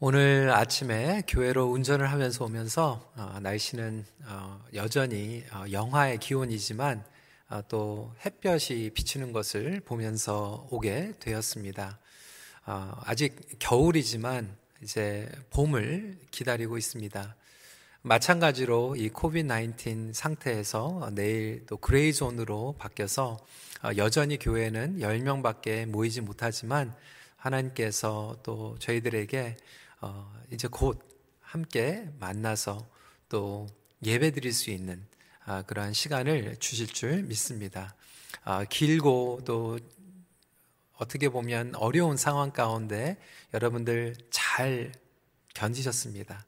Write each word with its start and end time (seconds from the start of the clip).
오늘 0.00 0.52
아침에 0.52 1.24
교회로 1.26 1.64
운전을 1.64 2.12
하면서 2.12 2.44
오면서 2.44 3.10
어, 3.16 3.38
날씨는 3.42 4.04
어, 4.26 4.64
여전히 4.74 5.42
어, 5.52 5.64
영하의 5.72 6.18
기온이지만 6.18 7.02
어, 7.50 7.62
또 7.66 8.14
햇볕이 8.24 8.92
비치는 8.94 9.32
것을 9.32 9.80
보면서 9.80 10.68
오게 10.70 11.14
되었습니다. 11.18 11.98
어, 12.66 12.92
아직 13.06 13.58
겨울이지만 13.58 14.56
이제 14.84 15.28
봄을 15.50 16.16
기다리고 16.30 16.78
있습니다. 16.78 17.34
마찬가지로 18.02 18.94
이 18.94 19.08
COVID 19.08 19.52
19 19.52 20.12
상태에서 20.14 21.10
내일 21.12 21.66
또 21.66 21.76
grey 21.76 22.12
zone으로 22.12 22.76
바뀌어서 22.78 23.36
어, 23.82 23.90
여전히 23.96 24.38
교회는 24.38 25.00
10명밖에 25.00 25.86
모이지 25.86 26.20
못하지만 26.20 26.94
하나님께서 27.38 28.36
또 28.44 28.76
저희들에게 28.78 29.56
어, 30.00 30.32
이제 30.52 30.68
곧 30.68 31.00
함께 31.40 32.08
만나서 32.20 32.86
또 33.28 33.66
예배 34.04 34.30
드릴 34.30 34.52
수 34.52 34.70
있는 34.70 35.04
아, 35.44 35.62
그러한 35.62 35.92
시간을 35.92 36.56
주실 36.58 36.86
줄 36.86 37.22
믿습니다. 37.22 37.94
아, 38.44 38.64
길고 38.64 39.40
또 39.44 39.78
어떻게 40.94 41.28
보면 41.28 41.74
어려운 41.74 42.16
상황 42.16 42.50
가운데 42.50 43.16
여러분들 43.54 44.14
잘 44.30 44.92
견디셨습니다. 45.54 46.46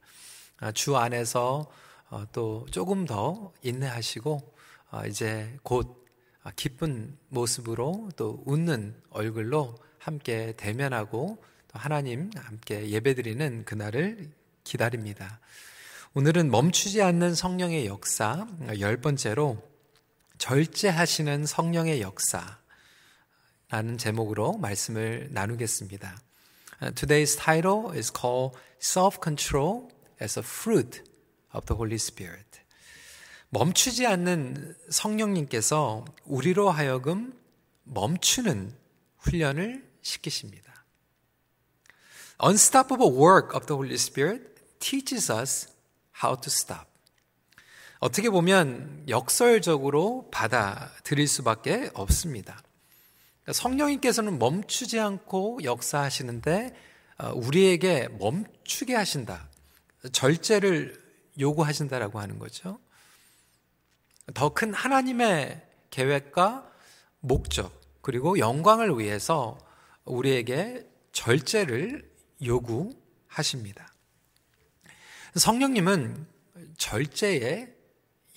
아, 0.58 0.72
주 0.72 0.96
안에서 0.96 1.70
어, 2.10 2.24
또 2.32 2.66
조금 2.70 3.04
더 3.04 3.52
인내하시고 3.62 4.54
어, 4.90 5.02
이제 5.06 5.56
곧 5.62 6.06
기쁜 6.56 7.16
모습으로 7.28 8.10
또 8.16 8.42
웃는 8.46 9.00
얼굴로 9.10 9.76
함께 9.98 10.54
대면하고 10.56 11.36
또 11.36 11.42
하나님 11.72 12.30
함께 12.36 12.88
예배드리는 12.88 13.64
그날을 13.64 14.30
기다립니다. 14.64 15.40
오늘은 16.14 16.50
멈추지 16.50 17.02
않는 17.02 17.34
성령의 17.34 17.86
역사 17.86 18.46
열 18.80 18.96
번째로 19.00 19.62
절제하시는 20.38 21.46
성령의 21.46 22.00
역사라는 22.00 22.58
제목으로 23.98 24.54
말씀을 24.54 25.28
나누겠습니다. 25.30 26.20
Today's 26.94 27.38
title 27.38 27.94
is 27.94 28.10
called 28.12 28.56
Self-Control 28.80 29.88
as 30.20 30.38
a 30.38 30.44
Fruit 30.44 31.02
of 31.54 31.66
the 31.66 31.76
Holy 31.76 31.96
Spirit. 31.96 32.60
멈추지 33.50 34.06
않는 34.06 34.74
성령님께서 34.88 36.04
우리로 36.24 36.70
하여금 36.70 37.38
멈추는 37.84 38.74
훈련을 39.18 39.88
시키십니다. 40.02 40.69
Unstoppable 42.42 43.12
work 43.12 43.54
of 43.54 43.66
the 43.66 43.76
Holy 43.76 43.94
Spirit 43.94 44.42
teaches 44.78 45.30
us 45.30 45.68
how 46.22 46.40
to 46.40 46.48
stop. 46.48 46.86
어떻게 47.98 48.30
보면 48.30 49.04
역설적으로 49.08 50.28
받아들일 50.30 51.28
수밖에 51.28 51.90
없습니다. 51.92 52.62
성령님께서는 53.52 54.38
멈추지 54.38 54.98
않고 54.98 55.60
역사하시는데 55.64 56.74
어, 57.18 57.32
우리에게 57.34 58.08
멈추게 58.08 58.94
하신다. 58.94 59.50
절제를 60.12 60.98
요구하신다라고 61.38 62.20
하는 62.20 62.38
거죠. 62.38 62.78
더 64.32 64.50
큰 64.50 64.72
하나님의 64.72 65.60
계획과 65.90 66.70
목적 67.20 67.78
그리고 68.00 68.38
영광을 68.38 68.98
위해서 68.98 69.58
우리에게 70.04 70.86
절제를 71.12 72.09
요구하십니다. 72.44 73.94
성령님은 75.34 76.26
절제의 76.76 77.74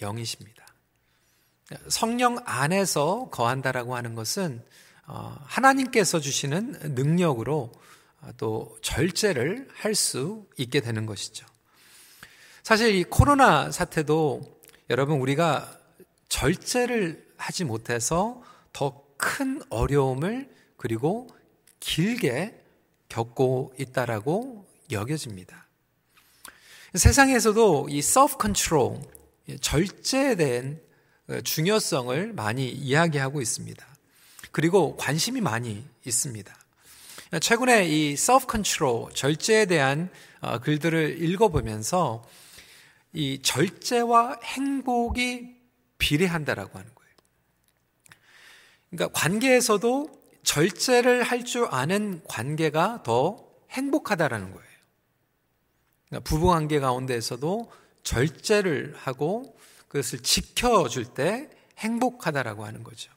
영이십니다. 0.01 0.65
성령 1.87 2.37
안에서 2.45 3.29
거한다라고 3.31 3.95
하는 3.95 4.15
것은 4.15 4.63
어, 5.05 5.35
하나님께서 5.45 6.19
주시는 6.19 6.93
능력으로 6.95 7.71
어, 8.21 8.29
또 8.37 8.77
절제를 8.81 9.69
할 9.73 9.95
수 9.95 10.47
있게 10.57 10.81
되는 10.81 11.05
것이죠. 11.05 11.45
사실 12.61 12.95
이 12.95 13.03
코로나 13.03 13.71
사태도 13.71 14.61
여러분 14.89 15.19
우리가 15.19 15.77
절제를 16.29 17.33
하지 17.37 17.63
못해서 17.65 18.41
더 18.71 19.03
큰 19.23 19.61
어려움을 19.69 20.49
그리고 20.75 21.29
길게 21.79 22.61
겪고 23.13 23.73
있다라고 23.77 24.65
여겨집니다. 24.91 25.67
세상에서도 26.95 27.87
이 27.89 27.99
self 27.99 28.37
control, 28.41 28.99
대한 30.35 30.81
중요성을 31.43 32.33
많이 32.33 32.67
이야기하고 32.69 33.39
있습니다. 33.39 33.85
그리고 34.51 34.97
관심이 34.97 35.41
많이 35.41 35.85
있습니다. 36.05 36.55
최근에 37.39 37.87
이 37.87 38.13
self 38.13 38.47
control, 38.49 39.13
절제에 39.13 39.65
대한 39.67 40.09
어, 40.41 40.59
글들을 40.59 41.23
읽어보면서 41.23 42.27
이 43.13 43.39
절제와 43.43 44.39
행복이 44.43 45.55
비례한다라고 45.99 46.79
하는 46.79 46.93
거예요. 46.93 47.13
그러니까 48.89 49.19
관계에서도 49.19 50.22
절제를 50.43 51.23
할 51.23 51.43
줄 51.43 51.67
아는 51.71 52.21
관계가 52.27 53.03
더 53.03 53.47
행복하다라는 53.71 54.51
거예요. 54.51 54.69
그러니까 56.09 56.29
부부 56.29 56.47
관계 56.47 56.79
가운데에서도 56.79 57.71
절제를 58.03 58.95
하고 58.97 59.57
그것을 59.87 60.19
지켜줄 60.19 61.13
때 61.13 61.49
행복하다라고 61.79 62.65
하는 62.65 62.83
거죠. 62.83 63.11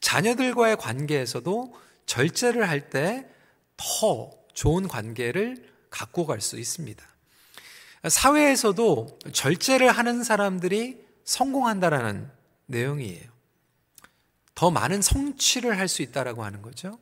자녀들과의 0.00 0.76
관계에서도 0.76 1.74
절제를 2.06 2.68
할 2.68 2.90
때 2.90 3.26
더 3.76 4.30
좋은 4.54 4.88
관계를 4.88 5.70
갖고 5.90 6.26
갈 6.26 6.40
수 6.40 6.58
있습니다. 6.58 7.04
사회에서도 8.08 9.18
절제를 9.32 9.90
하는 9.90 10.24
사람들이 10.24 11.04
성공한다라는 11.24 12.30
내용이에요. 12.66 13.35
더 14.56 14.70
많은 14.70 15.02
성취를 15.02 15.78
할 15.78 15.86
수 15.86 16.02
있다라고 16.02 16.44
하는 16.44 16.62
거죠. 16.62 16.98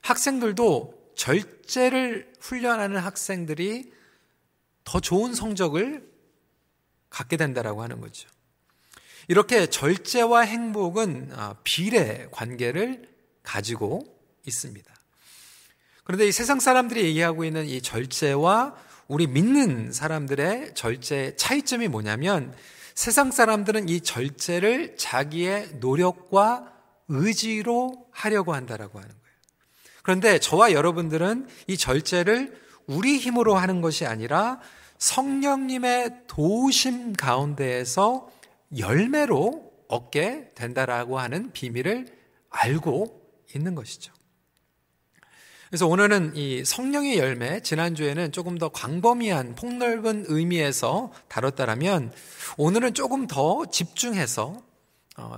학생들도 0.00 1.12
절제를 1.16 2.32
훈련하는 2.40 2.96
학생들이 2.96 3.92
더 4.84 5.00
좋은 5.00 5.34
성적을 5.34 6.08
갖게 7.10 7.36
된다라고 7.36 7.82
하는 7.82 8.00
거죠. 8.00 8.28
이렇게 9.28 9.66
절제와 9.66 10.42
행복은 10.42 11.32
아, 11.34 11.56
비례 11.64 12.28
관계를 12.30 13.08
가지고 13.42 14.04
있습니다. 14.46 14.94
그런데 16.04 16.28
이 16.28 16.32
세상 16.32 16.60
사람들이 16.60 17.02
얘기하고 17.04 17.44
있는 17.44 17.66
이 17.66 17.80
절제와 17.80 18.76
우리 19.08 19.26
믿는 19.26 19.92
사람들의 19.92 20.74
절제 20.74 21.36
차이점이 21.36 21.88
뭐냐면 21.88 22.54
세상 22.94 23.32
사람들은 23.32 23.88
이 23.88 24.00
절제를 24.00 24.96
자기의 24.96 25.76
노력과 25.80 26.72
의지로 27.08 28.06
하려고 28.12 28.54
한다라고 28.54 28.98
하는 28.98 29.10
거예요. 29.10 29.34
그런데 30.02 30.38
저와 30.38 30.72
여러분들은 30.72 31.48
이 31.66 31.76
절제를 31.76 32.60
우리 32.86 33.18
힘으로 33.18 33.56
하는 33.56 33.80
것이 33.80 34.06
아니라 34.06 34.60
성령님의 34.98 36.22
도우심 36.28 37.14
가운데에서 37.14 38.30
열매로 38.78 39.72
얻게 39.88 40.50
된다라고 40.54 41.18
하는 41.18 41.52
비밀을 41.52 42.06
알고 42.50 43.22
있는 43.54 43.74
것이죠. 43.74 44.12
그래서 45.74 45.88
오늘은 45.88 46.36
이 46.36 46.64
성령의 46.64 47.18
열매, 47.18 47.58
지난주에는 47.58 48.30
조금 48.30 48.58
더 48.58 48.68
광범위한 48.68 49.56
폭넓은 49.56 50.26
의미에서 50.28 51.12
다뤘다라면 51.26 52.12
오늘은 52.58 52.94
조금 52.94 53.26
더 53.26 53.66
집중해서 53.66 54.62
어, 55.16 55.36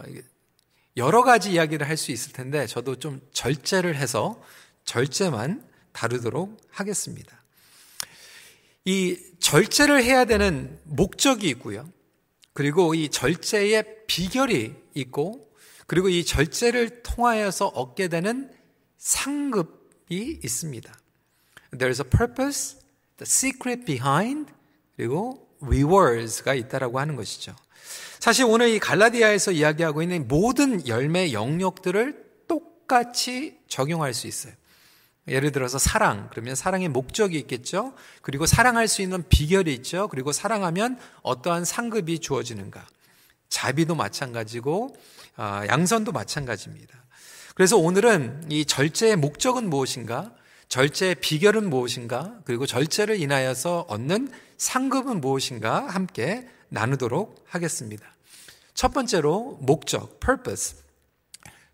여러 0.99 1.23
가지 1.23 1.53
이야기를 1.53 1.89
할 1.89 1.97
수 1.97 2.13
있을 2.13 2.35
텐데 2.35 2.67
저도 2.67 2.97
좀 2.97 3.23
절제를 3.33 3.97
해서 3.97 4.39
절제만 4.85 5.67
다루도록 5.93 6.55
하겠습니다. 6.69 7.43
이 8.85 9.19
절제를 9.41 10.05
해야 10.05 10.27
되는 10.27 10.79
목적이 10.85 11.49
있고요. 11.49 11.89
그리고 12.53 12.95
이 12.95 13.09
절제의 13.09 14.05
비결이 14.07 14.75
있고 14.97 15.51
그리고 15.87 16.11
이 16.11 16.27
절제를 16.27 17.03
통하여서 17.05 17.69
얻게 17.69 18.09
되는 18.09 18.51
상급 18.99 19.76
이 19.76 19.76
있습니다. 20.15 20.93
There's 21.73 22.05
a 22.05 22.09
purpose, 22.09 22.79
the 23.17 23.23
secret 23.23 23.85
behind, 23.85 24.53
그리고 24.97 25.49
rewards가 25.61 26.55
있다라고 26.55 26.99
하는 27.01 27.17
것이죠. 27.17 27.55
사실 28.19 28.45
오늘 28.45 28.71
이 28.71 28.79
갈라디아에서 28.79 29.53
이야기하고 29.53 30.03
있는 30.03 30.27
모든 30.27 30.87
열매 30.87 31.33
영역들을 31.33 32.25
똑같이 32.49 33.59
적용할 33.69 34.15
수 34.15 34.27
있어요. 34.27 34.53
예를 35.29 35.51
들어서 35.51 35.79
사랑, 35.79 36.29
그러면 36.31 36.55
사랑의 36.55 36.89
목적이 36.89 37.39
있겠죠? 37.41 37.95
그리고 38.23 38.47
사랑할 38.47 38.87
수 38.87 39.03
있는 39.03 39.25
비결이 39.29 39.75
있죠? 39.75 40.09
그리고 40.09 40.31
사랑하면 40.31 40.99
어떠한 41.23 41.65
상급이 41.65 42.21
주어지는가? 42.21 42.87
자비도 43.49 43.97
마찬가지고, 43.97 44.97
아, 45.37 45.67
양선도 45.67 46.13
마찬가지입니다. 46.13 47.06
그래서 47.57 47.79
오늘은 47.79 48.49
이 48.51 48.67
절제의 48.67 49.17
목적은 49.17 49.71
무엇인가? 49.71 50.31
절제의 50.69 51.15
비결은 51.15 51.71
무엇인가? 51.71 52.39
그리고 52.45 52.67
절제를 52.67 53.19
인하여서 53.19 53.87
얻는 53.89 54.31
상급은 54.59 55.23
무엇인가? 55.23 55.87
함께 55.87 56.47
나누도록 56.69 57.47
하겠습니다. 57.49 58.15
첫 58.75 58.93
번째로 58.93 59.57
목적, 59.63 60.21
purpose. 60.21 60.77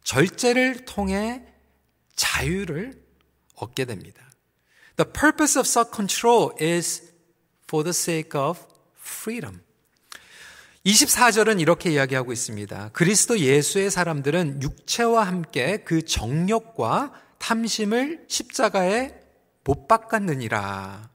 절제를 0.04 0.84
통해 0.84 1.44
자유를 2.14 3.02
얻게 3.56 3.84
됩니다. 3.84 4.22
The 4.96 5.12
purpose 5.12 5.58
of 5.58 5.66
self-control 5.66 6.52
is 6.62 7.12
for 7.64 7.82
the 7.82 7.90
sake 7.90 8.40
of 8.40 8.60
freedom. 8.96 9.62
24절은 10.86 11.60
이렇게 11.60 11.92
이야기하고 11.92 12.32
있습니다. 12.32 12.90
그리스도 12.92 13.38
예수의 13.38 13.90
사람들은 13.90 14.62
육체와 14.62 15.24
함께 15.26 15.78
그 15.84 16.04
정욕과 16.04 17.12
탐심을 17.38 18.24
십자가에 18.26 19.14
못 19.64 19.86
박았느니라. 19.86 21.08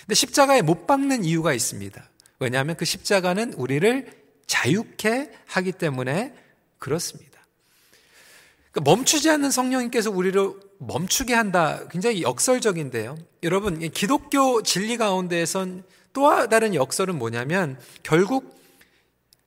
근데 0.00 0.14
십자가에 0.14 0.62
못 0.62 0.86
박는 0.86 1.24
이유가 1.24 1.52
있습니다. 1.52 2.02
왜냐하면 2.40 2.76
그 2.76 2.84
십자가는 2.84 3.52
우리를 3.52 4.10
자유케 4.46 5.30
하기 5.46 5.72
때문에 5.72 6.34
그렇습니다. 6.78 7.38
그러니까 8.70 8.90
멈추지 8.90 9.28
않는 9.28 9.50
성령님께서 9.50 10.10
우리를 10.10 10.54
멈추게 10.78 11.34
한다. 11.34 11.82
굉장히 11.90 12.22
역설적인데요. 12.22 13.16
여러분, 13.42 13.78
기독교 13.90 14.62
진리 14.62 14.96
가운데에선 14.96 15.84
또 16.14 16.48
다른 16.48 16.74
역설은 16.74 17.16
뭐냐면 17.16 17.78
결국 18.02 18.61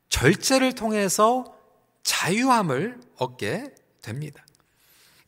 절제를 0.10 0.74
통해서 0.74 1.56
자유함을 2.04 3.00
얻게 3.18 3.74
됩니다. 4.02 4.46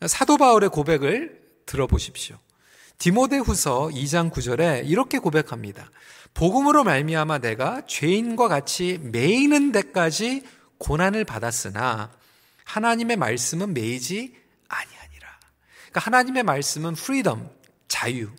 사도 0.06 0.38
바울의 0.38 0.70
고백을 0.70 1.42
들어보십시오. 1.66 2.38
디모데후서 3.00 3.90
2장 3.92 4.32
9절에 4.32 4.88
이렇게 4.88 5.20
고백합니다. 5.20 5.92
복음으로 6.34 6.84
말미암아 6.84 7.40
내가 7.40 7.86
죄인과 7.86 8.48
같이 8.48 9.00
매이는 9.02 9.72
데까지 9.72 10.44
고난을 10.78 11.26
받았으나 11.26 12.12
하나님의 12.64 13.18
말씀은 13.18 13.74
매이지 13.74 14.36
아니하니라. 14.68 15.40
그러니까 15.78 16.00
하나님의 16.00 16.44
말씀은 16.44 16.94
freedom, 16.96 17.50
자유. 17.88 18.30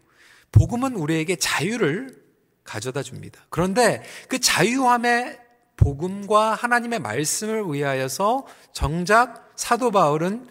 복음은 0.52 0.94
우리에게 0.94 1.36
자유를 1.36 2.22
가져다 2.64 3.02
줍니다. 3.02 3.44
그런데 3.48 4.02
그 4.28 4.38
자유함의 4.38 5.38
복음과 5.78 6.54
하나님의 6.54 6.98
말씀을 6.98 7.72
위하여서 7.72 8.46
정작 8.72 9.52
사도 9.56 9.90
바울은 9.90 10.46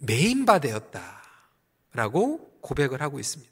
메인바 0.00 0.58
되었다라고 0.60 2.58
고백을 2.60 3.00
하고 3.00 3.18
있습니다. 3.18 3.50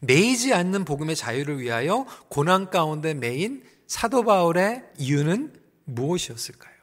매이지 0.00 0.54
않는 0.54 0.84
복음의 0.84 1.16
자유를 1.16 1.60
위하여 1.60 2.06
고난 2.28 2.70
가운데 2.70 3.14
메인 3.14 3.62
사도 3.86 4.24
바울의 4.24 4.84
이유는 4.98 5.54
무엇이었을까요? 5.84 6.78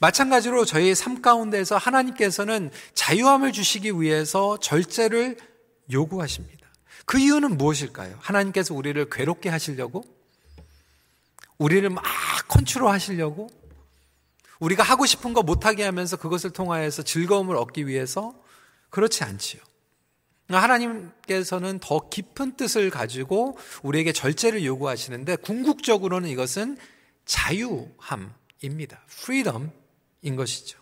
마찬가지로 0.00 0.64
저희의 0.64 0.94
삶 0.94 1.20
가운데서 1.20 1.76
하나님께서는 1.76 2.70
자유함을 2.94 3.52
주시기 3.52 4.00
위해서 4.00 4.58
절제를 4.60 5.36
요구하십니다. 5.92 6.64
그 7.06 7.18
이유는 7.18 7.56
무엇일까요? 7.56 8.16
하나님께서 8.20 8.74
우리를 8.74 9.08
괴롭게 9.10 9.48
하시려고? 9.48 10.04
우리를 11.58 11.88
막 11.90 12.04
컨트롤 12.48 12.88
하시려고? 12.88 13.48
우리가 14.60 14.82
하고 14.82 15.06
싶은 15.06 15.34
거 15.34 15.42
못하게 15.42 15.84
하면서 15.84 16.16
그것을 16.16 16.50
통하여서 16.50 17.02
즐거움을 17.02 17.56
얻기 17.56 17.86
위해서? 17.86 18.34
그렇지 18.90 19.24
않지요. 19.24 19.60
하나님께서는 20.48 21.78
더 21.80 22.08
깊은 22.08 22.56
뜻을 22.56 22.90
가지고 22.90 23.58
우리에게 23.82 24.12
절제를 24.12 24.64
요구하시는데 24.64 25.36
궁극적으로는 25.36 26.28
이것은 26.28 26.76
자유함입니다. 27.24 29.02
freedom인 29.10 30.36
것이죠. 30.36 30.78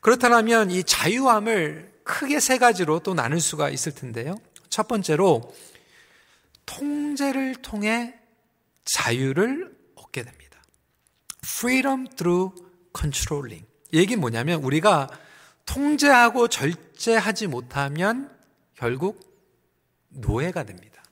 그렇다면 0.00 0.70
이 0.70 0.84
자유함을 0.84 2.00
크게 2.04 2.38
세 2.38 2.58
가지로 2.58 3.00
또 3.00 3.14
나눌 3.14 3.40
수가 3.40 3.70
있을 3.70 3.92
텐데요. 3.92 4.38
첫 4.70 4.86
번째로 4.86 5.52
통제를 6.64 7.56
통해 7.56 8.14
자유를 8.84 9.75
얻게 10.06 10.22
됩니다. 10.22 10.62
freedom 11.44 12.06
through 12.16 12.54
controlling. 12.96 13.66
얘기 13.92 14.16
뭐냐면 14.16 14.62
우리가 14.62 15.08
통제하고 15.64 16.48
절제하지 16.48 17.48
못하면 17.48 18.30
결국 18.74 19.20
노예가 20.08 20.64
됩니다. 20.64 21.02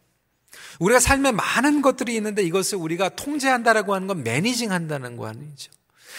우리가 0.81 1.00
삶에 1.00 1.32
많은 1.32 1.82
것들이 1.82 2.14
있는데 2.17 2.43
이것을 2.43 2.79
우리가 2.79 3.11
통제한다라고 3.11 3.94
하는 3.94 4.06
건 4.06 4.25
매니징 4.25 4.73
한다는 4.73 5.17
거 5.17 5.26
아니죠. 5.26 5.70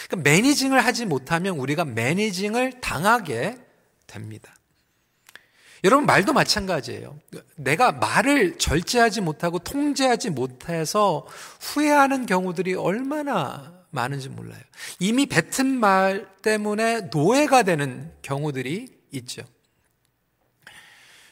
그러니까 0.08 0.30
매니징을 0.30 0.84
하지 0.84 1.06
못하면 1.06 1.58
우리가 1.58 1.84
매니징을 1.84 2.80
당하게 2.80 3.58
됩니다. 4.06 4.55
여러분 5.86 6.04
말도 6.04 6.32
마찬가지예요. 6.32 7.16
내가 7.54 7.92
말을 7.92 8.58
절제하지 8.58 9.20
못하고 9.20 9.60
통제하지 9.60 10.30
못해서 10.30 11.24
후회하는 11.60 12.26
경우들이 12.26 12.74
얼마나 12.74 13.72
많은지 13.90 14.28
몰라요. 14.28 14.60
이미 14.98 15.26
뱉은 15.26 15.68
말 15.68 16.26
때문에 16.42 17.02
노예가 17.12 17.62
되는 17.62 18.12
경우들이 18.22 18.88
있죠. 19.12 19.44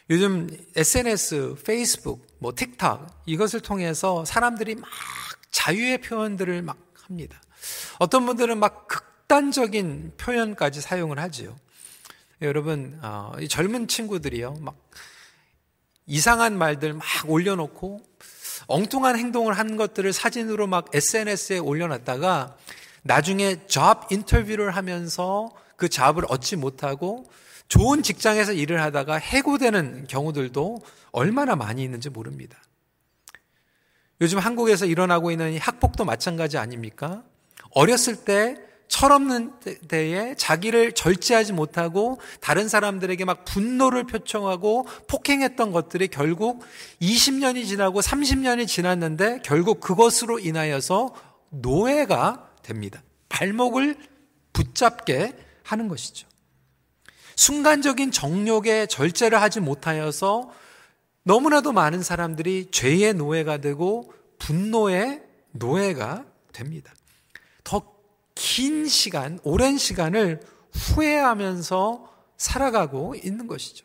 요즘 0.09 0.49
SNS, 0.77 1.57
페이스북, 1.67 2.25
뭐 2.39 2.55
틱톡 2.55 3.09
이것을 3.27 3.59
통해서 3.59 4.25
사람들이 4.25 4.77
막 4.77 4.89
자유의 5.51 5.99
표현들을 5.99 6.63
막 6.63 6.77
합니다. 7.03 7.43
어떤 7.99 8.25
분들은 8.25 8.59
막 8.59 8.87
극단적인 8.87 10.13
표현까지 10.17 10.81
사용을 10.81 11.19
하지요. 11.19 11.57
여러분, 12.45 12.99
어, 13.03 13.33
이 13.41 13.49
젊은 13.49 13.89
친구들이요, 13.89 14.59
막 14.61 14.77
이상한 16.07 16.59
말들 16.59 16.93
막 16.93 17.05
올려놓고 17.27 18.03
엉뚱한 18.67 19.19
행동을 19.19 19.59
한 19.59 19.77
것들을 19.77 20.13
사진으로 20.13 20.67
막 20.67 20.87
SNS에 20.93 21.59
올려놨다가 21.59 22.57
나중에 23.03 23.67
잡 23.67 24.11
인터뷰를 24.13 24.71
하면서 24.71 25.51
그 25.77 25.89
잡을 25.89 26.25
얻지 26.29 26.57
못하고 26.57 27.25
좋은 27.69 28.03
직장에서 28.03 28.53
일을 28.53 28.83
하다가 28.83 29.17
해고되는 29.17 30.07
경우들도 30.07 30.83
얼마나 31.13 31.57
많이 31.57 31.83
있는지 31.83 32.11
모릅니다. 32.11 32.59
요즘 34.21 34.39
한국에서 34.39 34.87
일어나고 34.87 35.31
있는 35.31 35.59
학폭도 35.59 36.05
마찬가지 36.05 36.57
아닙니까? 36.57 37.25
어렸을 37.71 38.25
때 38.25 38.57
철없는 38.95 39.55
때에 39.89 40.37
자기를 40.37 40.93
절제하지 40.93 41.53
못하고 41.53 42.21
다른 42.41 42.69
사람들에게 42.69 43.25
막 43.25 43.45
분노를 43.45 44.05
표청하고 44.05 44.87
폭행했던 45.09 45.73
것들이 45.73 46.07
결국 46.07 46.63
20년이 47.03 47.67
지나고 47.67 48.01
30년이 48.01 48.69
지났는데 48.69 49.41
결국 49.45 49.81
그것으로 49.81 50.39
인하여서 50.39 51.13
노예가 51.51 52.51
됩니다. 52.63 53.03
발목을 53.31 53.97
붙잡게 54.53 55.33
하는 55.65 55.89
것이죠. 55.89 56.29
순간적인 57.35 58.13
정욕에 58.13 58.87
절제를 58.87 59.43
하지 59.43 59.59
못하여서 59.59 60.53
너무나도 61.25 61.73
많은 61.73 62.05
사람들이 62.05 62.69
죄의 62.71 63.15
노예가 63.15 63.57
되고 63.57 64.13
분노의 64.39 65.21
노예가 65.51 66.27
됩니다. 66.53 66.95
더 67.65 67.94
긴 68.55 68.87
시간, 68.87 69.41
오랜 69.43 69.77
시간을 69.79 70.41
후회하면서 70.73 72.09
살아가고 72.37 73.17
있는 73.17 73.49
것이죠. 73.49 73.85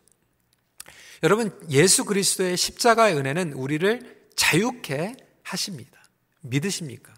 여러분, 1.23 1.51
예수 1.71 2.05
그리스도의 2.05 2.55
십자가의 2.55 3.17
은혜는 3.17 3.53
우리를 3.53 4.27
자유케 4.35 5.15
하십니다. 5.41 5.99
믿으십니까? 6.41 7.11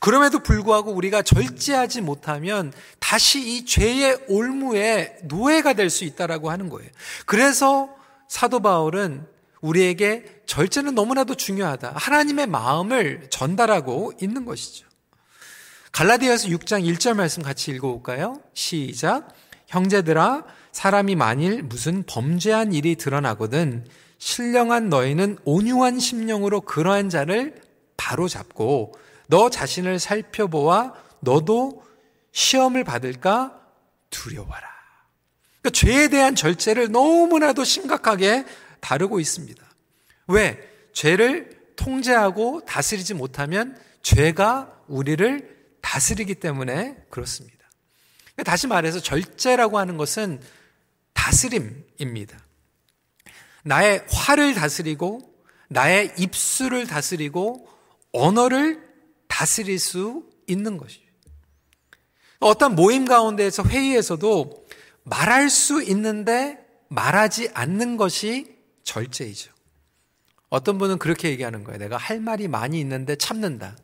그럼에도 0.00 0.38
불구하고 0.38 0.90
우리가 0.92 1.20
절제하지 1.20 2.00
못하면 2.00 2.72
다시 2.98 3.38
이 3.38 3.66
죄의 3.66 4.24
올무에 4.28 5.18
노예가 5.24 5.74
될 5.74 5.90
수 5.90 6.04
있다라고 6.04 6.50
하는 6.50 6.70
거예요. 6.70 6.90
그래서 7.26 7.94
사도 8.28 8.60
바울은 8.60 9.26
우리에게 9.60 10.40
절제는 10.46 10.94
너무나도 10.94 11.34
중요하다. 11.34 11.92
하나님의 11.96 12.46
마음을 12.46 13.26
전달하고 13.28 14.14
있는 14.22 14.46
것이죠. 14.46 14.87
갈라디아서 15.92 16.48
6장 16.48 16.84
1절 16.84 17.14
말씀 17.14 17.42
같이 17.42 17.70
읽어볼까요? 17.72 18.40
시작. 18.54 19.28
형제들아 19.66 20.44
사람이 20.72 21.16
만일 21.16 21.62
무슨 21.62 22.04
범죄한 22.04 22.72
일이 22.72 22.96
드러나거든 22.96 23.86
신령한 24.18 24.88
너희는 24.88 25.38
온유한 25.44 25.98
심령으로 25.98 26.62
그러한 26.62 27.10
자를 27.10 27.60
바로 27.96 28.28
잡고 28.28 28.92
너 29.28 29.50
자신을 29.50 29.98
살펴보아 29.98 30.94
너도 31.20 31.82
시험을 32.32 32.84
받을까 32.84 33.60
두려워라. 34.10 34.68
그러니까 35.60 35.70
죄에 35.70 36.08
대한 36.08 36.34
절제를 36.34 36.90
너무나도 36.90 37.64
심각하게 37.64 38.44
다루고 38.80 39.20
있습니다. 39.20 39.62
왜? 40.28 40.58
죄를 40.92 41.58
통제하고 41.76 42.62
다스리지 42.64 43.14
못하면 43.14 43.76
죄가 44.02 44.72
우리를 44.88 45.57
다스리기 45.80 46.36
때문에 46.36 46.96
그렇습니다. 47.10 47.58
다시 48.44 48.66
말해서 48.66 49.00
절제라고 49.00 49.78
하는 49.78 49.96
것은 49.96 50.40
다스림입니다. 51.12 52.38
나의 53.64 54.04
화를 54.10 54.54
다스리고 54.54 55.34
나의 55.68 56.12
입술을 56.18 56.86
다스리고 56.86 57.68
언어를 58.12 58.82
다스릴 59.26 59.78
수 59.78 60.24
있는 60.46 60.78
것이죠. 60.78 61.06
어떤 62.40 62.74
모임 62.74 63.04
가운데에서 63.04 63.64
회의에서도 63.64 64.66
말할 65.04 65.50
수 65.50 65.82
있는데 65.82 66.58
말하지 66.88 67.50
않는 67.52 67.96
것이 67.96 68.56
절제이죠. 68.84 69.52
어떤 70.48 70.78
분은 70.78 70.98
그렇게 70.98 71.28
얘기하는 71.30 71.64
거예요. 71.64 71.78
내가 71.78 71.96
할 71.96 72.20
말이 72.20 72.48
많이 72.48 72.80
있는데 72.80 73.16
참는다. 73.16 73.76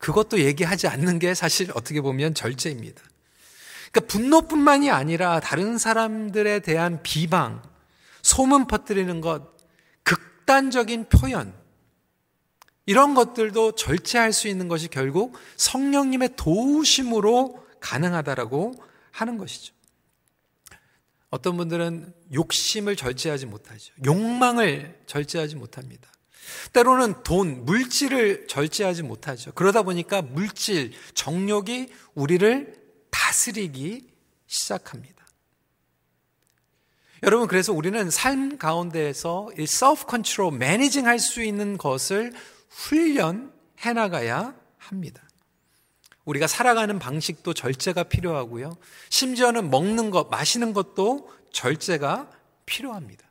그것도 0.00 0.40
얘기하지 0.40 0.88
않는 0.88 1.18
게 1.18 1.34
사실 1.34 1.70
어떻게 1.74 2.00
보면 2.00 2.34
절제입니다. 2.34 3.02
그러니까 3.92 4.12
분노뿐만이 4.12 4.90
아니라 4.90 5.40
다른 5.40 5.78
사람들에 5.78 6.60
대한 6.60 7.02
비방, 7.02 7.62
소문 8.22 8.66
퍼뜨리는 8.66 9.20
것, 9.20 9.56
극단적인 10.02 11.10
표현, 11.10 11.54
이런 12.86 13.14
것들도 13.14 13.72
절제할 13.76 14.32
수 14.32 14.48
있는 14.48 14.68
것이 14.68 14.88
결국 14.88 15.36
성령님의 15.56 16.30
도우심으로 16.36 17.64
가능하다라고 17.80 18.72
하는 19.12 19.38
것이죠. 19.38 19.74
어떤 21.28 21.56
분들은 21.58 22.12
욕심을 22.32 22.96
절제하지 22.96 23.46
못하죠. 23.46 23.92
욕망을 24.04 24.98
절제하지 25.06 25.56
못합니다. 25.56 26.10
때로는 26.72 27.22
돈, 27.22 27.64
물질을 27.64 28.46
절제하지 28.46 29.02
못하죠. 29.02 29.52
그러다 29.52 29.82
보니까 29.82 30.22
물질, 30.22 30.92
정욕이 31.14 31.88
우리를 32.14 32.74
다스리기 33.10 34.08
시작합니다. 34.46 35.26
여러분, 37.22 37.48
그래서 37.48 37.72
우리는 37.72 38.10
삶 38.10 38.56
가운데에서 38.56 39.50
이 39.58 39.64
self 39.64 40.06
control, 40.08 40.56
매니징 40.56 41.06
할 41.06 41.18
수 41.18 41.42
있는 41.42 41.76
것을 41.76 42.32
훈련해 42.70 43.92
나가야 43.94 44.54
합니다. 44.78 45.22
우리가 46.24 46.46
살아가는 46.46 46.98
방식도 46.98 47.54
절제가 47.54 48.04
필요하고요. 48.04 48.76
심지어는 49.08 49.70
먹는 49.70 50.10
것, 50.10 50.30
마시는 50.30 50.72
것도 50.72 51.30
절제가 51.52 52.30
필요합니다. 52.66 53.29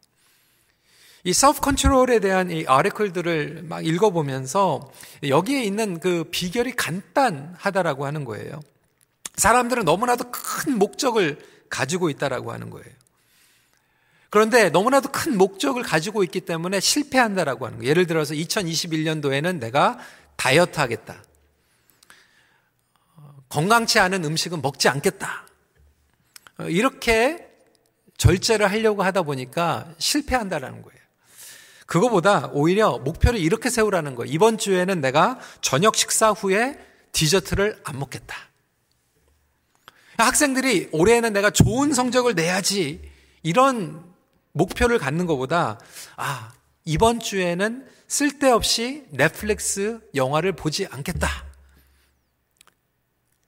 이 1.23 1.31
self 1.31 1.59
control에 1.63 2.19
대한 2.19 2.49
이 2.49 2.65
아티클들을 2.67 3.63
막 3.67 3.85
읽어보면서 3.85 4.91
여기에 5.27 5.63
있는 5.63 5.99
그 5.99 6.23
비결이 6.31 6.75
간단하다라고 6.75 8.05
하는 8.05 8.23
거예요. 8.25 8.59
사람들은 9.35 9.85
너무나도 9.85 10.31
큰 10.31 10.77
목적을 10.77 11.39
가지고 11.69 12.09
있다라고 12.09 12.51
하는 12.51 12.69
거예요. 12.69 12.89
그런데 14.29 14.69
너무나도 14.69 15.09
큰 15.11 15.37
목적을 15.37 15.83
가지고 15.83 16.23
있기 16.23 16.41
때문에 16.41 16.79
실패한다라고 16.79 17.65
하는 17.65 17.79
거예요. 17.79 17.89
예를 17.89 18.05
들어서 18.05 18.33
2021년도에는 18.33 19.59
내가 19.59 19.97
다이어트 20.35 20.79
하겠다. 20.79 21.23
건강치 23.49 23.99
않은 23.99 24.23
음식은 24.23 24.61
먹지 24.61 24.87
않겠다. 24.87 25.47
이렇게 26.69 27.47
절제를 28.17 28.69
하려고 28.69 29.01
하다 29.01 29.23
보니까 29.23 29.91
실패한다라는 29.97 30.81
거예요. 30.83 30.98
그거보다 31.89 32.51
오히려 32.53 32.99
목표를 32.99 33.39
이렇게 33.39 33.71
세우라는 33.71 34.13
거예요. 34.13 34.31
이번 34.31 34.59
주에는 34.59 35.01
내가 35.01 35.39
저녁 35.61 35.95
식사 35.95 36.29
후에 36.29 36.77
디저트를 37.13 37.81
안 37.83 37.97
먹겠다. 37.97 38.35
학생들이 40.17 40.89
올해에는 40.91 41.33
내가 41.33 41.49
좋은 41.49 41.91
성적을 41.91 42.35
내야지 42.35 43.01
이런 43.41 44.03
목표를 44.51 44.99
갖는 44.99 45.25
것보다 45.25 45.79
아 46.15 46.53
이번 46.85 47.19
주에는 47.19 47.87
쓸데없이 48.07 49.05
넷플릭스 49.09 49.99
영화를 50.13 50.51
보지 50.51 50.85
않겠다. 50.91 51.27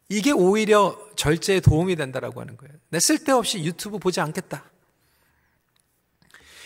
이게 0.10 0.31
오히려 0.31 0.98
절제에 1.15 1.60
도움이 1.60 1.95
된다라고 1.95 2.41
하는 2.41 2.57
거예요. 2.57 2.74
내 2.89 3.00
쓸데없이 3.00 3.63
유튜브 3.63 4.00
보지 4.00 4.19
않겠다. 4.19 4.70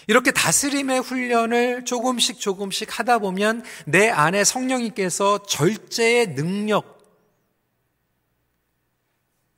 이렇게 0.07 0.31
다스림의 0.31 1.01
훈련을 1.01 1.85
조금씩 1.85 2.39
조금씩 2.39 2.99
하다 2.99 3.19
보면 3.19 3.63
내 3.85 4.09
안에 4.09 4.43
성령님께서 4.43 5.43
절제의 5.43 6.35
능력, 6.35 6.95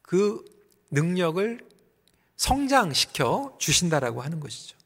그 0.01 0.43
능력을 0.91 1.67
성장시켜 2.37 3.55
주신다라고 3.57 4.21
하는 4.21 4.39
것이죠. 4.39 4.77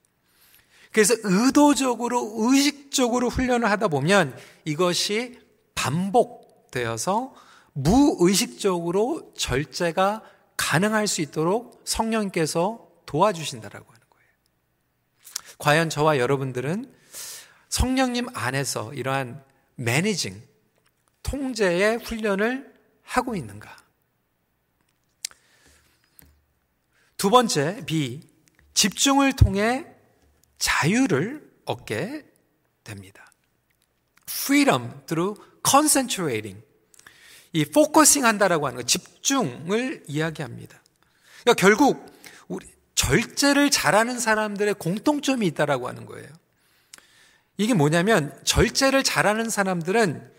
그래서 0.91 1.13
의도적으로, 1.23 2.33
의식적으로 2.37 3.29
훈련을 3.29 3.69
하다 3.69 3.87
보면 3.87 4.37
이것이 4.65 5.39
반복되어서 5.75 7.33
무의식적으로 7.73 9.31
절제가 9.37 10.21
가능할 10.57 11.07
수 11.07 11.21
있도록 11.21 11.81
성령께서 11.85 12.87
도와주신다라고 13.05 13.85
거예요. 13.85 14.00
과연 15.61 15.91
저와 15.91 16.17
여러분들은 16.17 16.91
성령님 17.69 18.27
안에서 18.33 18.95
이러한 18.95 19.43
매니징, 19.75 20.41
통제의 21.21 21.97
훈련을 21.97 22.73
하고 23.03 23.35
있는가? 23.35 23.77
두 27.15 27.29
번째, 27.29 27.83
B. 27.85 28.27
집중을 28.73 29.33
통해 29.33 29.85
자유를 30.57 31.47
얻게 31.65 32.25
됩니다. 32.83 33.31
freedom 34.27 35.05
through 35.05 35.39
concentrating. 35.63 36.65
이 37.53 37.65
focusing 37.65 38.25
한다라고 38.25 38.65
하는 38.65 38.77
거, 38.77 38.83
집중을 38.83 40.05
이야기합니다. 40.07 40.81
그러니까 41.43 41.53
결국 41.61 42.03
우리 42.47 42.65
절제를 43.01 43.71
잘하는 43.71 44.19
사람들의 44.19 44.75
공통점이 44.75 45.47
있다라고 45.47 45.87
하는 45.87 46.05
거예요. 46.05 46.27
이게 47.57 47.73
뭐냐면 47.73 48.31
절제를 48.43 49.03
잘하는 49.03 49.49
사람들은 49.49 50.31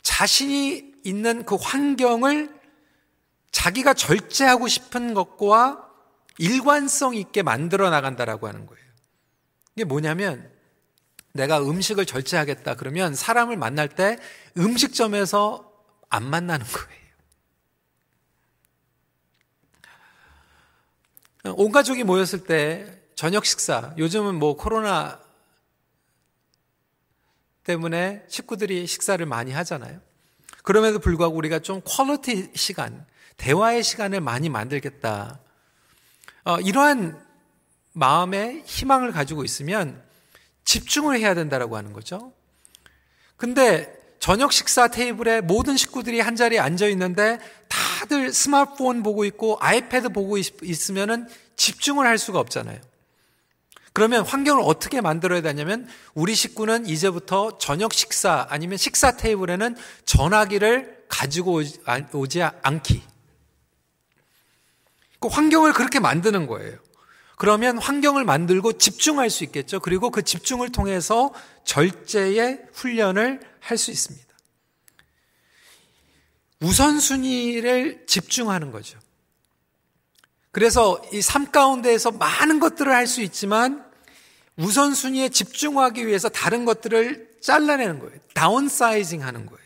자신이 0.00 0.94
있는 1.04 1.44
그 1.44 1.56
환경을 1.56 2.48
자기가 3.52 3.92
절제하고 3.92 4.68
싶은 4.68 5.12
것과 5.12 5.86
일관성 6.38 7.14
있게 7.14 7.42
만들어 7.42 7.90
나간다라고 7.90 8.48
하는 8.48 8.64
거예요. 8.64 8.84
이게 9.76 9.84
뭐냐면 9.84 10.50
내가 11.34 11.60
음식을 11.60 12.06
절제하겠다 12.06 12.76
그러면 12.76 13.14
사람을 13.14 13.58
만날 13.58 13.86
때 13.86 14.18
음식점에서 14.56 15.70
안 16.08 16.24
만나는 16.24 16.64
거예요. 16.64 16.97
온 21.56 21.72
가족이 21.72 22.04
모였을 22.04 22.44
때 22.44 22.86
저녁 23.14 23.44
식사, 23.44 23.94
요즘은 23.98 24.36
뭐 24.36 24.56
코로나 24.56 25.20
때문에 27.64 28.24
식구들이 28.28 28.86
식사를 28.86 29.24
많이 29.26 29.52
하잖아요. 29.52 30.00
그럼에도 30.62 30.98
불구하고 30.98 31.36
우리가 31.36 31.58
좀 31.58 31.80
quality 31.84 32.50
시간, 32.54 33.06
대화의 33.36 33.82
시간을 33.82 34.20
많이 34.20 34.48
만들겠다. 34.48 35.40
어, 36.44 36.60
이러한 36.60 37.20
마음의 37.92 38.62
희망을 38.64 39.12
가지고 39.12 39.44
있으면 39.44 40.02
집중을 40.64 41.18
해야 41.18 41.34
된다라고 41.34 41.76
하는 41.76 41.92
거죠. 41.92 42.32
근데 43.36 43.92
저녁 44.20 44.52
식사 44.52 44.88
테이블에 44.88 45.40
모든 45.40 45.76
식구들이 45.76 46.20
한 46.20 46.36
자리에 46.36 46.58
앉아 46.58 46.86
있는데 46.88 47.38
다 47.68 47.78
들 48.06 48.32
스마트폰 48.32 49.02
보고 49.02 49.24
있고 49.24 49.58
아이패드 49.60 50.10
보고 50.10 50.38
있, 50.38 50.90
으면은 50.90 51.28
집중을 51.56 52.06
할 52.06 52.18
수가 52.18 52.38
없잖아요. 52.38 52.80
그러면 53.92 54.24
환경을 54.24 54.62
어떻게 54.64 55.00
만들어야 55.00 55.40
되냐면 55.40 55.88
우리 56.14 56.34
식구는 56.34 56.86
이제부터 56.86 57.58
저녁 57.58 57.92
식사 57.92 58.46
아니면 58.48 58.78
식사 58.78 59.16
테이블에는 59.16 59.76
전화기를 60.04 61.04
가지고 61.08 61.62
오지 62.12 62.42
않기. 62.62 63.02
그 65.20 65.28
환경을 65.28 65.72
그렇게 65.72 65.98
만드는 65.98 66.46
거예요. 66.46 66.78
그러면 67.36 67.78
환경을 67.78 68.24
만들고 68.24 68.74
집중할 68.74 69.30
수 69.30 69.44
있겠죠. 69.44 69.80
그리고 69.80 70.10
그 70.10 70.22
집중을 70.22 70.70
통해서 70.70 71.32
절제의 71.64 72.62
훈련을 72.72 73.40
할 73.60 73.78
수 73.78 73.90
있습니다. 73.90 74.27
우선순위를 76.60 78.06
집중하는 78.06 78.70
거죠. 78.72 78.98
그래서 80.50 81.00
이 81.12 81.20
삶 81.22 81.50
가운데에서 81.52 82.10
많은 82.10 82.58
것들을 82.60 82.92
할 82.92 83.06
수 83.06 83.20
있지만 83.22 83.84
우선순위에 84.56 85.28
집중하기 85.28 86.06
위해서 86.06 86.28
다른 86.28 86.64
것들을 86.64 87.38
잘라내는 87.40 88.00
거예요. 88.00 88.18
다운사이징 88.34 89.22
하는 89.22 89.46
거예요. 89.46 89.62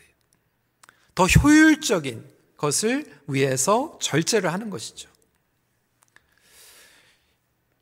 더 1.15 1.25
효율적인 1.25 2.23
것을 2.57 3.05
위해서 3.27 3.97
절제를 4.01 4.53
하는 4.53 4.69
것이죠. 4.69 5.09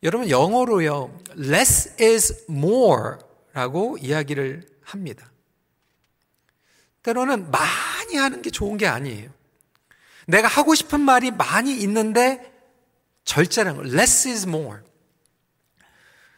여러분, 0.04 0.30
영어로요, 0.30 1.20
less 1.38 1.96
is 2.02 2.46
more 2.50 3.18
라고 3.54 3.98
이야기를 4.00 4.68
합니다. 4.82 5.31
때로는 7.04 7.52
많이 7.52 8.16
하는 8.16 8.42
게 8.42 8.50
좋은 8.50 8.78
게 8.78 8.88
아니에요. 8.88 9.32
내가 10.28 10.48
하고 10.48 10.76
싶은 10.76 11.00
말이 11.02 11.32
많이 11.32 11.76
있는데 11.82 12.52
절제라는 13.26 13.82
거, 13.82 13.88
less 13.88 14.28
is 14.28 14.48
more. 14.48 14.80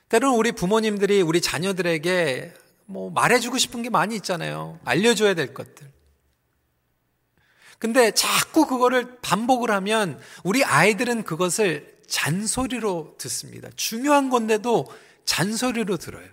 때로는 0.10 0.38
우리 0.38 0.52
부모님들이 0.52 1.22
우리 1.22 1.42
자녀들에게 1.42 2.54
뭐 2.86 3.10
말해주고 3.12 3.58
싶은 3.58 3.82
게 3.82 3.90
많이 3.90 4.16
있잖아요. 4.16 4.80
알려줘야 4.86 5.34
될 5.34 5.54
것들. 5.54 5.92
근데 7.80 8.12
자꾸 8.12 8.66
그거를 8.66 9.20
반복을 9.22 9.72
하면 9.72 10.22
우리 10.44 10.64
아이들은 10.64 11.24
그것을 11.24 11.98
잔소리로 12.08 13.16
듣습니다. 13.18 13.70
중요한 13.76 14.30
건데도 14.30 14.86
잔소리로 15.26 15.98
들어요. 15.98 16.28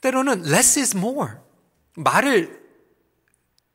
때로는 0.00 0.46
less 0.46 0.78
is 0.78 0.96
more. 0.96 1.32
말을 2.02 2.60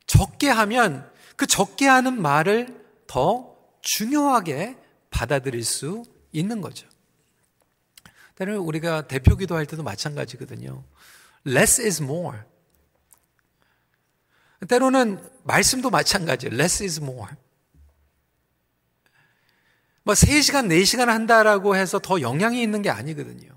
적게 0.07 0.49
하면 0.49 1.11
그 1.35 1.47
적게 1.47 1.87
하는 1.87 2.21
말을 2.21 2.83
더 3.07 3.55
중요하게 3.81 4.77
받아들일 5.09 5.63
수 5.63 6.03
있는 6.31 6.61
거죠. 6.61 6.87
때로는 8.35 8.59
우리가 8.59 9.07
대표 9.07 9.35
기도할 9.35 9.65
때도 9.65 9.83
마찬가지거든요. 9.83 10.83
less 11.47 11.81
is 11.81 12.01
more. 12.01 12.39
때로는 14.67 15.21
말씀도 15.43 15.89
마찬가지예요. 15.89 16.53
less 16.53 16.83
is 16.83 16.99
more. 16.99 17.31
뭐 20.03 20.13
3시간, 20.13 20.67
4시간 20.67 21.07
한다라고 21.07 21.75
해서 21.75 21.99
더 21.99 22.21
영향이 22.21 22.61
있는 22.61 22.81
게 22.81 22.89
아니거든요. 22.89 23.49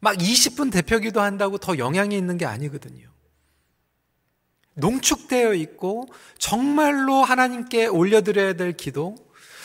막 0.00 0.16
20분 0.18 0.70
대표 0.70 0.98
기도 0.98 1.20
한다고 1.20 1.56
더 1.56 1.78
영향이 1.78 2.16
있는 2.16 2.36
게 2.36 2.44
아니거든요. 2.44 3.13
농축되어 4.74 5.54
있고 5.54 6.06
정말로 6.38 7.22
하나님께 7.22 7.86
올려드려야 7.86 8.54
될 8.54 8.72
기도, 8.72 9.16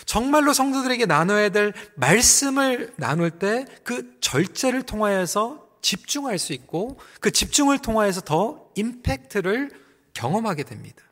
정말로 0.05 0.53
성도들에게 0.53 1.05
나눠야 1.05 1.49
될 1.49 1.73
말씀을 1.95 2.93
나눌 2.97 3.29
때 3.31 3.65
그 3.83 4.17
절제를 4.21 4.83
통하여서 4.83 5.67
집중할 5.81 6.39
수 6.39 6.53
있고 6.53 6.99
그 7.21 7.31
집중을 7.31 7.79
통하여서 7.79 8.21
더 8.21 8.69
임팩트를 8.75 9.71
경험하게 10.13 10.63
됩니다. 10.63 11.03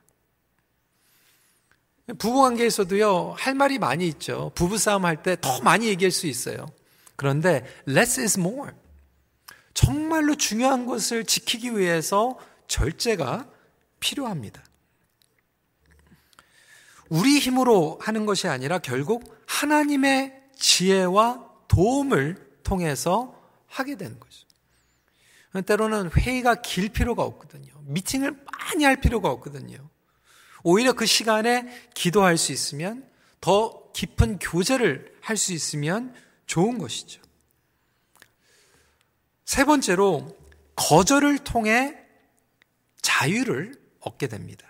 부부 2.17 2.41
관계에서도요, 2.41 3.35
할 3.37 3.53
말이 3.53 3.79
많이 3.79 4.07
있죠. 4.07 4.51
부부싸움 4.55 5.05
할 5.05 5.21
때 5.23 5.35
더 5.35 5.59
많이 5.61 5.87
얘기할 5.87 6.11
수 6.11 6.25
있어요. 6.27 6.65
그런데 7.17 7.65
less 7.87 8.19
is 8.21 8.39
more. 8.39 8.71
정말로 9.73 10.35
중요한 10.35 10.85
것을 10.85 11.25
지키기 11.25 11.77
위해서 11.77 12.37
절제가 12.67 13.47
필요합니다. 13.99 14.63
우리 17.09 17.39
힘으로 17.39 17.97
하는 18.01 18.25
것이 18.25 18.47
아니라 18.47 18.79
결국 18.79 19.43
하나님의 19.47 20.33
지혜와 20.55 21.49
도움을 21.67 22.59
통해서 22.63 23.39
하게 23.67 23.95
되는 23.95 24.19
거죠. 24.19 24.45
때로는 25.65 26.11
회의가 26.11 26.55
길 26.61 26.89
필요가 26.89 27.23
없거든요. 27.23 27.73
미팅을 27.85 28.31
많이 28.51 28.83
할 28.83 28.99
필요가 28.99 29.29
없거든요. 29.29 29.89
오히려 30.63 30.93
그 30.93 31.05
시간에 31.05 31.89
기도할 31.93 32.37
수 32.37 32.51
있으면 32.51 33.09
더 33.39 33.91
깊은 33.93 34.39
교제를 34.39 35.17
할 35.21 35.37
수 35.37 35.53
있으면 35.53 36.13
좋은 36.45 36.77
것이죠. 36.77 37.21
세 39.45 39.65
번째로 39.65 40.37
거절을 40.75 41.39
통해 41.39 41.97
자유를 43.01 43.75
얻게 44.07 44.27
됩니다. 44.27 44.65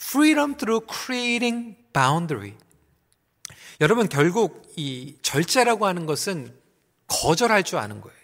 Freedom 0.00 0.56
through 0.56 0.86
creating 0.90 1.76
boundary. 1.92 2.54
여러분 3.80 4.08
결국 4.08 4.72
이 4.76 5.16
절제라고 5.22 5.86
하는 5.86 6.06
것은 6.06 6.54
거절할 7.06 7.62
줄 7.62 7.78
아는 7.78 8.00
거예요. 8.00 8.16